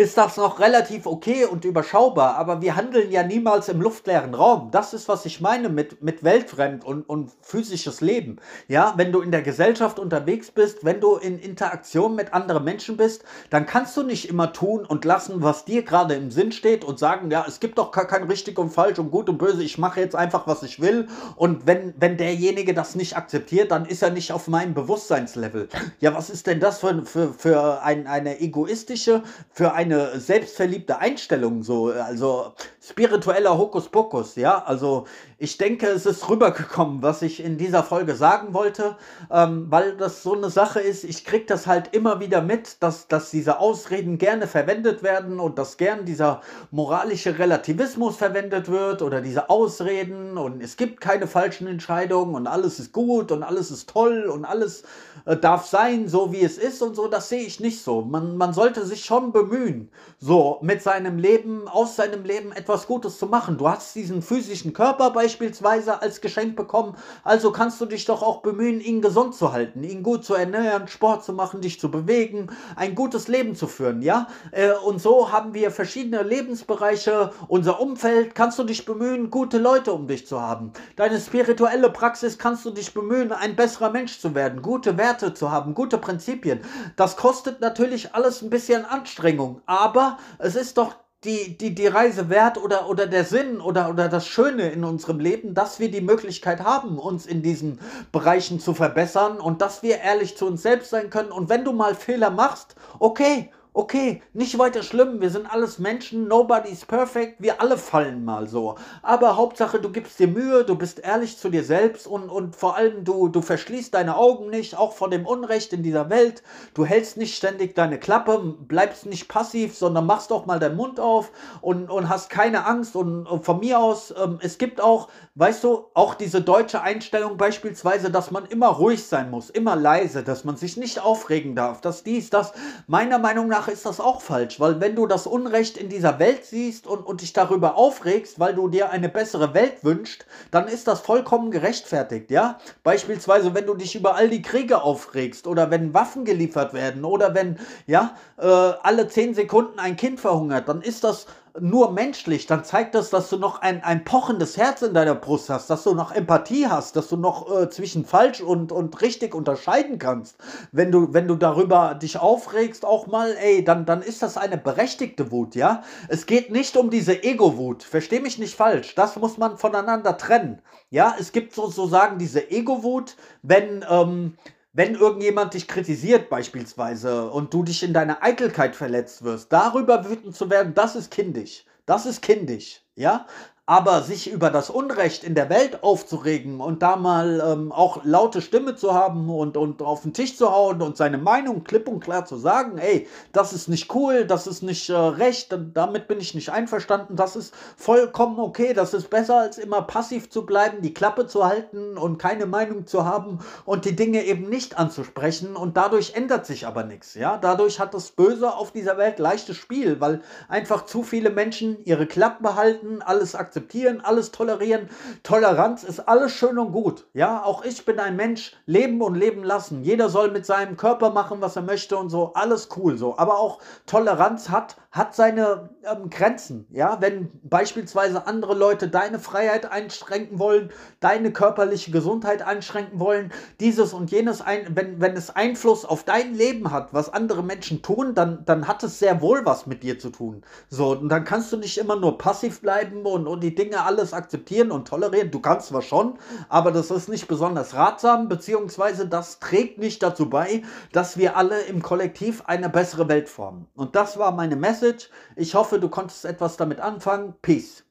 ist 0.00 0.16
das 0.16 0.38
noch 0.38 0.60
relativ 0.60 1.04
okay 1.04 1.44
und 1.44 1.66
überschaubar, 1.66 2.36
aber 2.36 2.62
wir 2.62 2.74
handeln 2.74 3.10
ja 3.10 3.22
niemals 3.22 3.68
im 3.68 3.82
luftleeren 3.82 4.32
Raum. 4.32 4.70
Das 4.70 4.94
ist, 4.94 5.08
was 5.08 5.26
ich 5.26 5.42
meine 5.42 5.68
mit, 5.68 6.02
mit 6.02 6.24
weltfremd 6.24 6.86
und, 6.86 7.06
und 7.06 7.32
physisches 7.42 8.00
Leben. 8.00 8.38
Ja, 8.66 8.94
wenn 8.96 9.12
du 9.12 9.20
in 9.20 9.30
der 9.30 9.42
Gesellschaft 9.42 9.98
unterwegs 9.98 10.50
bist, 10.50 10.86
wenn 10.86 11.02
du 11.02 11.16
in 11.16 11.38
Interaktion 11.38 12.14
mit 12.14 12.32
anderen 12.32 12.64
Menschen 12.64 12.96
bist, 12.96 13.24
dann 13.50 13.66
kannst 13.66 13.94
du 13.94 14.02
nicht 14.02 14.26
immer 14.26 14.54
tun 14.54 14.86
und 14.86 15.04
lassen, 15.04 15.42
was 15.42 15.66
dir 15.66 15.82
gerade 15.82 16.14
im 16.14 16.30
Sinn 16.30 16.52
steht 16.52 16.82
und 16.82 16.98
sagen, 16.98 17.30
ja, 17.30 17.44
es 17.46 17.60
gibt 17.60 17.76
doch 17.76 17.92
gar 17.92 18.06
kein 18.06 18.22
richtig 18.22 18.58
und 18.58 18.70
falsch 18.70 18.98
und 18.98 19.10
gut 19.10 19.28
und 19.28 19.36
böse, 19.36 19.62
ich 19.62 19.76
mache 19.76 20.00
jetzt 20.00 20.16
einfach, 20.16 20.46
was 20.46 20.62
ich 20.62 20.80
will 20.80 21.08
und 21.36 21.66
wenn, 21.66 21.92
wenn 21.98 22.16
derjenige 22.16 22.72
das 22.72 22.94
nicht 22.94 23.18
akzeptiert, 23.18 23.70
dann 23.70 23.84
ist 23.84 24.02
er 24.02 24.10
nicht 24.10 24.32
auf 24.32 24.48
meinem 24.48 24.72
Bewusstseinslevel. 24.72 25.68
Ja, 26.00 26.14
was 26.14 26.30
ist 26.30 26.46
denn 26.46 26.58
das 26.58 26.78
für, 26.78 27.04
für, 27.04 27.34
für 27.34 27.82
ein, 27.82 28.06
eine 28.06 28.40
egoistische, 28.40 29.24
für 29.52 29.74
eine 29.74 29.89
eine 29.92 30.20
selbstverliebte 30.20 30.98
Einstellung, 30.98 31.62
so, 31.62 31.90
also 31.90 32.52
spiritueller 32.82 33.56
Hokuspokus, 33.56 34.36
ja. 34.36 34.62
Also 34.64 35.06
ich 35.38 35.56
denke, 35.58 35.86
es 35.86 36.06
ist 36.06 36.28
rübergekommen, 36.28 37.02
was 37.02 37.22
ich 37.22 37.42
in 37.42 37.58
dieser 37.58 37.82
Folge 37.82 38.14
sagen 38.14 38.54
wollte, 38.54 38.96
ähm, 39.30 39.66
weil 39.70 39.96
das 39.96 40.22
so 40.22 40.34
eine 40.34 40.50
Sache 40.50 40.80
ist, 40.80 41.04
ich 41.04 41.24
kriege 41.24 41.46
das 41.46 41.66
halt 41.66 41.94
immer 41.94 42.20
wieder 42.20 42.42
mit, 42.42 42.82
dass, 42.82 43.08
dass 43.08 43.30
diese 43.30 43.58
Ausreden 43.58 44.18
gerne 44.18 44.46
verwendet 44.46 45.02
werden 45.02 45.40
und 45.40 45.58
dass 45.58 45.76
gern 45.76 46.04
dieser 46.04 46.40
moralische 46.70 47.38
Relativismus 47.38 48.16
verwendet 48.16 48.70
wird 48.70 49.02
oder 49.02 49.20
diese 49.20 49.50
Ausreden 49.50 50.36
und 50.36 50.62
es 50.62 50.76
gibt 50.76 51.00
keine 51.00 51.26
falschen 51.26 51.66
Entscheidungen 51.66 52.34
und 52.34 52.46
alles 52.46 52.78
ist 52.78 52.92
gut 52.92 53.32
und 53.32 53.42
alles 53.42 53.70
ist 53.70 53.88
toll 53.88 54.24
und 54.24 54.44
alles 54.44 54.84
äh, 55.24 55.36
darf 55.36 55.66
sein, 55.66 56.08
so 56.08 56.32
wie 56.32 56.42
es 56.42 56.58
ist 56.58 56.82
und 56.82 56.96
so, 56.96 57.08
das 57.08 57.28
sehe 57.28 57.42
ich 57.42 57.60
nicht 57.60 57.82
so. 57.82 58.02
Man, 58.02 58.36
man 58.36 58.52
sollte 58.52 58.84
sich 58.84 59.04
schon 59.04 59.32
bemühen, 59.32 59.90
so 60.18 60.58
mit 60.62 60.82
seinem 60.82 61.18
Leben, 61.18 61.68
aus 61.68 61.96
seinem 61.96 62.24
Leben 62.24 62.52
etwas 62.52 62.86
Gutes 62.86 63.18
zu 63.18 63.26
machen. 63.26 63.58
Du 63.58 63.68
hast 63.68 63.94
diesen 63.94 64.22
physischen 64.22 64.72
Körper 64.72 65.10
bei 65.10 65.20
beispielsweise 65.20 66.00
als 66.00 66.22
Geschenk 66.22 66.56
bekommen. 66.56 66.96
Also 67.24 67.52
kannst 67.52 67.78
du 67.80 67.84
dich 67.84 68.06
doch 68.06 68.22
auch 68.22 68.40
bemühen, 68.40 68.80
ihn 68.80 69.02
gesund 69.02 69.34
zu 69.34 69.52
halten, 69.52 69.84
ihn 69.84 70.02
gut 70.02 70.24
zu 70.24 70.34
ernähren, 70.34 70.88
Sport 70.88 71.24
zu 71.24 71.34
machen, 71.34 71.60
dich 71.60 71.78
zu 71.78 71.90
bewegen, 71.90 72.48
ein 72.74 72.94
gutes 72.94 73.28
Leben 73.28 73.54
zu 73.54 73.66
führen, 73.66 74.00
ja? 74.00 74.28
Äh, 74.50 74.72
und 74.72 74.98
so 74.98 75.30
haben 75.30 75.52
wir 75.52 75.70
verschiedene 75.70 76.22
Lebensbereiche, 76.22 77.32
unser 77.48 77.80
Umfeld, 77.80 78.34
kannst 78.34 78.58
du 78.58 78.64
dich 78.64 78.86
bemühen, 78.86 79.30
gute 79.30 79.58
Leute 79.58 79.92
um 79.92 80.06
dich 80.06 80.26
zu 80.26 80.40
haben. 80.40 80.72
Deine 80.96 81.20
spirituelle 81.20 81.90
Praxis 81.90 82.38
kannst 82.38 82.64
du 82.64 82.70
dich 82.70 82.94
bemühen, 82.94 83.30
ein 83.30 83.56
besserer 83.56 83.90
Mensch 83.90 84.20
zu 84.20 84.34
werden, 84.34 84.62
gute 84.62 84.96
Werte 84.96 85.09
zu 85.18 85.50
haben, 85.50 85.74
gute 85.74 85.98
Prinzipien. 85.98 86.60
Das 86.96 87.16
kostet 87.16 87.60
natürlich 87.60 88.14
alles 88.14 88.42
ein 88.42 88.50
bisschen 88.50 88.84
Anstrengung, 88.84 89.60
aber 89.66 90.18
es 90.38 90.56
ist 90.56 90.78
doch 90.78 90.94
die, 91.24 91.58
die, 91.58 91.74
die 91.74 91.86
Reise 91.86 92.30
wert 92.30 92.56
oder, 92.56 92.88
oder 92.88 93.06
der 93.06 93.24
Sinn 93.24 93.60
oder, 93.60 93.90
oder 93.90 94.08
das 94.08 94.26
Schöne 94.26 94.70
in 94.70 94.84
unserem 94.84 95.20
Leben, 95.20 95.54
dass 95.54 95.78
wir 95.78 95.90
die 95.90 96.00
Möglichkeit 96.00 96.64
haben, 96.64 96.98
uns 96.98 97.26
in 97.26 97.42
diesen 97.42 97.78
Bereichen 98.10 98.58
zu 98.58 98.72
verbessern 98.72 99.38
und 99.38 99.60
dass 99.60 99.82
wir 99.82 99.98
ehrlich 99.98 100.38
zu 100.38 100.46
uns 100.46 100.62
selbst 100.62 100.90
sein 100.90 101.10
können. 101.10 101.30
Und 101.30 101.50
wenn 101.50 101.64
du 101.64 101.72
mal 101.72 101.94
Fehler 101.94 102.30
machst, 102.30 102.74
okay, 102.98 103.50
Okay, 103.72 104.20
nicht 104.32 104.58
weiter 104.58 104.82
schlimm, 104.82 105.20
wir 105.20 105.30
sind 105.30 105.46
alles 105.48 105.78
Menschen, 105.78 106.26
nobody's 106.26 106.84
perfect, 106.84 107.36
wir 107.40 107.60
alle 107.60 107.78
fallen 107.78 108.24
mal 108.24 108.48
so. 108.48 108.74
Aber 109.00 109.36
Hauptsache, 109.36 109.78
du 109.78 109.92
gibst 109.92 110.18
dir 110.18 110.26
Mühe, 110.26 110.64
du 110.64 110.74
bist 110.74 110.98
ehrlich 110.98 111.38
zu 111.38 111.50
dir 111.50 111.62
selbst 111.62 112.08
und, 112.08 112.30
und 112.30 112.56
vor 112.56 112.74
allem 112.74 113.04
du, 113.04 113.28
du 113.28 113.40
verschließt 113.40 113.94
deine 113.94 114.16
Augen 114.16 114.50
nicht, 114.50 114.76
auch 114.76 114.92
vor 114.94 115.08
dem 115.08 115.24
Unrecht 115.24 115.72
in 115.72 115.84
dieser 115.84 116.10
Welt. 116.10 116.42
Du 116.74 116.84
hältst 116.84 117.16
nicht 117.16 117.36
ständig 117.36 117.76
deine 117.76 118.00
Klappe, 118.00 118.40
bleibst 118.58 119.06
nicht 119.06 119.28
passiv, 119.28 119.76
sondern 119.76 120.04
machst 120.04 120.32
auch 120.32 120.46
mal 120.46 120.58
deinen 120.58 120.76
Mund 120.76 120.98
auf 120.98 121.30
und, 121.60 121.90
und 121.90 122.08
hast 122.08 122.28
keine 122.28 122.66
Angst. 122.66 122.96
Und, 122.96 123.24
und 123.28 123.44
von 123.44 123.60
mir 123.60 123.78
aus, 123.78 124.12
ähm, 124.20 124.40
es 124.42 124.58
gibt 124.58 124.80
auch, 124.80 125.06
weißt 125.36 125.62
du, 125.62 125.84
auch 125.94 126.16
diese 126.16 126.40
deutsche 126.42 126.82
Einstellung 126.82 127.36
beispielsweise, 127.36 128.10
dass 128.10 128.32
man 128.32 128.46
immer 128.46 128.68
ruhig 128.68 129.06
sein 129.06 129.30
muss, 129.30 129.48
immer 129.48 129.76
leise, 129.76 130.24
dass 130.24 130.42
man 130.42 130.56
sich 130.56 130.76
nicht 130.76 131.00
aufregen 131.00 131.54
darf, 131.54 131.80
dass 131.80 132.02
dies, 132.02 132.30
das. 132.30 132.52
Meiner 132.88 133.20
Meinung 133.20 133.46
nach 133.46 133.59
ist 133.68 133.86
das 133.86 134.00
auch 134.00 134.20
falsch, 134.22 134.60
weil 134.60 134.80
wenn 134.80 134.94
du 134.94 135.06
das 135.06 135.26
Unrecht 135.26 135.76
in 135.76 135.88
dieser 135.88 136.18
Welt 136.18 136.44
siehst 136.44 136.86
und, 136.86 137.04
und 137.06 137.20
dich 137.20 137.32
darüber 137.32 137.76
aufregst, 137.76 138.38
weil 138.38 138.54
du 138.54 138.68
dir 138.68 138.90
eine 138.90 139.08
bessere 139.08 139.54
Welt 139.54 139.82
wünschst, 139.82 140.26
dann 140.50 140.68
ist 140.68 140.86
das 140.88 141.00
vollkommen 141.00 141.50
gerechtfertigt, 141.50 142.30
ja? 142.30 142.58
Beispielsweise, 142.82 143.54
wenn 143.54 143.66
du 143.66 143.74
dich 143.74 143.94
über 143.94 144.14
all 144.14 144.28
die 144.28 144.42
Kriege 144.42 144.82
aufregst 144.82 145.46
oder 145.46 145.70
wenn 145.70 145.94
Waffen 145.94 146.24
geliefert 146.24 146.72
werden 146.74 147.04
oder 147.04 147.34
wenn, 147.34 147.58
ja, 147.86 148.14
äh, 148.38 148.46
alle 148.46 149.08
zehn 149.08 149.34
Sekunden 149.34 149.78
ein 149.78 149.96
Kind 149.96 150.20
verhungert, 150.20 150.68
dann 150.68 150.82
ist 150.82 151.04
das 151.04 151.26
nur 151.58 151.92
menschlich, 151.92 152.46
dann 152.46 152.64
zeigt 152.64 152.94
das, 152.94 153.10
dass 153.10 153.30
du 153.30 153.36
noch 153.36 153.60
ein, 153.60 153.82
ein 153.82 154.04
pochendes 154.04 154.56
Herz 154.56 154.82
in 154.82 154.94
deiner 154.94 155.14
Brust 155.14 155.50
hast, 155.50 155.70
dass 155.70 155.84
du 155.84 155.94
noch 155.94 156.12
Empathie 156.12 156.66
hast, 156.66 156.96
dass 156.96 157.08
du 157.08 157.16
noch 157.16 157.50
äh, 157.50 157.70
zwischen 157.70 158.04
falsch 158.04 158.40
und, 158.40 158.72
und 158.72 159.00
richtig 159.00 159.34
unterscheiden 159.34 159.98
kannst. 159.98 160.36
Wenn 160.72 160.92
du, 160.92 161.12
wenn 161.12 161.26
du 161.28 161.36
darüber 161.36 161.94
dich 161.94 162.18
aufregst, 162.18 162.84
auch 162.84 163.06
mal, 163.06 163.36
ey, 163.40 163.64
dann, 163.64 163.86
dann 163.86 164.02
ist 164.02 164.22
das 164.22 164.36
eine 164.36 164.58
berechtigte 164.58 165.30
Wut, 165.30 165.54
ja? 165.54 165.82
Es 166.08 166.26
geht 166.26 166.50
nicht 166.50 166.76
um 166.76 166.90
diese 166.90 167.22
Ego-Wut. 167.22 167.82
Versteh 167.82 168.20
mich 168.20 168.38
nicht 168.38 168.54
falsch. 168.54 168.94
Das 168.94 169.16
muss 169.16 169.38
man 169.38 169.58
voneinander 169.58 170.16
trennen. 170.16 170.62
Ja, 170.90 171.14
es 171.18 171.32
gibt 171.32 171.54
sozusagen 171.54 172.18
diese 172.18 172.50
Ego-Wut, 172.50 173.16
wenn, 173.42 173.84
ähm, 173.88 174.34
wenn 174.72 174.94
irgendjemand 174.94 175.54
dich 175.54 175.66
kritisiert 175.66 176.28
beispielsweise 176.28 177.30
und 177.30 177.52
du 177.52 177.62
dich 177.62 177.82
in 177.82 177.92
deiner 177.92 178.22
Eitelkeit 178.22 178.76
verletzt 178.76 179.24
wirst, 179.24 179.52
darüber 179.52 180.08
wütend 180.08 180.36
zu 180.36 180.50
werden, 180.50 180.74
das 180.74 180.96
ist 180.96 181.10
kindisch. 181.10 181.64
Das 181.86 182.06
ist 182.06 182.22
kindisch, 182.22 182.82
ja? 182.94 183.26
Aber 183.66 184.02
sich 184.02 184.28
über 184.28 184.50
das 184.50 184.68
Unrecht 184.68 185.22
in 185.22 185.36
der 185.36 185.48
Welt 185.48 185.84
aufzuregen 185.84 186.60
und 186.60 186.82
da 186.82 186.96
mal 186.96 187.40
ähm, 187.46 187.70
auch 187.70 188.00
laute 188.02 188.42
Stimme 188.42 188.74
zu 188.74 188.94
haben 188.94 189.30
und, 189.30 189.56
und 189.56 189.80
auf 189.80 190.02
den 190.02 190.12
Tisch 190.12 190.36
zu 190.36 190.50
hauen 190.50 190.82
und 190.82 190.96
seine 190.96 191.18
Meinung 191.18 191.62
klipp 191.62 191.86
und 191.86 192.00
klar 192.00 192.24
zu 192.24 192.36
sagen, 192.36 192.78
ey, 192.78 193.06
das 193.32 193.52
ist 193.52 193.68
nicht 193.68 193.94
cool, 193.94 194.24
das 194.24 194.48
ist 194.48 194.62
nicht 194.62 194.90
äh, 194.90 194.96
recht, 194.96 195.56
damit 195.72 196.08
bin 196.08 196.18
ich 196.18 196.34
nicht 196.34 196.50
einverstanden, 196.50 197.14
das 197.14 197.36
ist 197.36 197.54
vollkommen 197.76 198.40
okay, 198.40 198.72
das 198.72 198.92
ist 198.92 199.08
besser 199.08 199.38
als 199.38 199.56
immer 199.56 199.82
passiv 199.82 200.30
zu 200.30 200.44
bleiben, 200.44 200.82
die 200.82 200.92
Klappe 200.92 201.28
zu 201.28 201.46
halten 201.46 201.96
und 201.96 202.18
keine 202.18 202.46
Meinung 202.46 202.88
zu 202.88 203.04
haben 203.04 203.38
und 203.66 203.84
die 203.84 203.94
Dinge 203.94 204.24
eben 204.24 204.48
nicht 204.48 204.78
anzusprechen 204.78 205.54
und 205.54 205.76
dadurch 205.76 206.14
ändert 206.16 206.44
sich 206.44 206.66
aber 206.66 206.82
nichts, 206.82 207.14
ja? 207.14 207.36
Dadurch 207.36 207.78
hat 207.78 207.94
das 207.94 208.10
Böse 208.10 208.52
auf 208.52 208.72
dieser 208.72 208.98
Welt 208.98 209.20
leichtes 209.20 209.56
Spiel, 209.56 210.00
weil 210.00 210.22
einfach 210.48 210.86
zu 210.86 211.04
viele 211.04 211.30
Menschen 211.30 211.84
ihre 211.84 212.06
Klappe 212.06 212.42
behalten, 212.42 213.00
alles 213.02 213.36
akzeptieren 213.36 213.59
akzeptieren, 213.60 214.00
alles 214.00 214.30
tolerieren. 214.32 214.88
Toleranz 215.22 215.84
ist 215.84 216.00
alles 216.00 216.32
schön 216.32 216.58
und 216.58 216.72
gut. 216.72 217.06
Ja, 217.12 217.42
auch 217.44 217.62
ich 217.64 217.84
bin 217.84 218.00
ein 218.00 218.16
Mensch, 218.16 218.56
leben 218.66 219.02
und 219.02 219.14
leben 219.14 219.44
lassen. 219.44 219.82
Jeder 219.82 220.08
soll 220.08 220.30
mit 220.30 220.46
seinem 220.46 220.76
Körper 220.76 221.10
machen, 221.10 221.40
was 221.40 221.56
er 221.56 221.62
möchte 221.62 221.96
und 221.96 222.08
so. 222.08 222.32
Alles 222.34 222.68
cool 222.76 222.96
so. 222.96 223.18
Aber 223.18 223.38
auch 223.38 223.58
Toleranz 223.86 224.48
hat 224.48 224.76
hat 224.90 225.14
seine 225.14 225.70
ähm, 225.84 226.10
Grenzen. 226.10 226.66
Ja, 226.70 227.00
wenn 227.00 227.30
beispielsweise 227.44 228.26
andere 228.26 228.54
Leute 228.54 228.88
deine 228.88 229.20
Freiheit 229.20 229.70
einschränken 229.70 230.40
wollen, 230.40 230.70
deine 230.98 231.32
körperliche 231.32 231.92
Gesundheit 231.92 232.42
einschränken 232.42 232.98
wollen, 232.98 233.30
dieses 233.60 233.92
und 233.92 234.10
jenes, 234.10 234.42
ein, 234.42 234.74
wenn, 234.74 235.00
wenn 235.00 235.16
es 235.16 235.30
Einfluss 235.30 235.84
auf 235.84 236.02
dein 236.02 236.34
Leben 236.34 236.72
hat, 236.72 236.92
was 236.92 237.12
andere 237.12 237.44
Menschen 237.44 237.82
tun, 237.82 238.14
dann, 238.14 238.44
dann 238.46 238.66
hat 238.66 238.82
es 238.82 238.98
sehr 238.98 239.20
wohl 239.20 239.46
was 239.46 239.66
mit 239.66 239.84
dir 239.84 240.00
zu 240.00 240.10
tun. 240.10 240.42
So, 240.68 240.90
und 240.90 241.08
dann 241.08 241.24
kannst 241.24 241.52
du 241.52 241.56
nicht 241.56 241.78
immer 241.78 241.94
nur 241.94 242.18
passiv 242.18 242.60
bleiben 242.60 243.06
und, 243.06 243.28
und 243.28 243.44
die 243.44 243.54
Dinge 243.54 243.84
alles 243.84 244.12
akzeptieren 244.12 244.72
und 244.72 244.88
tolerieren. 244.88 245.30
Du 245.30 245.38
kannst 245.38 245.68
zwar 245.68 245.82
schon, 245.82 246.18
aber 246.48 246.72
das 246.72 246.90
ist 246.90 247.08
nicht 247.08 247.28
besonders 247.28 247.74
ratsam, 247.74 248.28
beziehungsweise 248.28 249.06
das 249.06 249.38
trägt 249.38 249.78
nicht 249.78 250.02
dazu 250.02 250.28
bei, 250.28 250.62
dass 250.90 251.16
wir 251.16 251.36
alle 251.36 251.60
im 251.62 251.80
Kollektiv 251.80 252.42
eine 252.46 252.68
bessere 252.68 253.08
Welt 253.08 253.28
formen. 253.28 253.68
Und 253.76 253.94
das 253.94 254.18
war 254.18 254.32
meine 254.32 254.56
Message. 254.80 255.10
Ich 255.36 255.54
hoffe, 255.54 255.78
du 255.78 255.88
konntest 255.88 256.24
etwas 256.24 256.56
damit 256.56 256.80
anfangen. 256.80 257.34
Peace. 257.42 257.84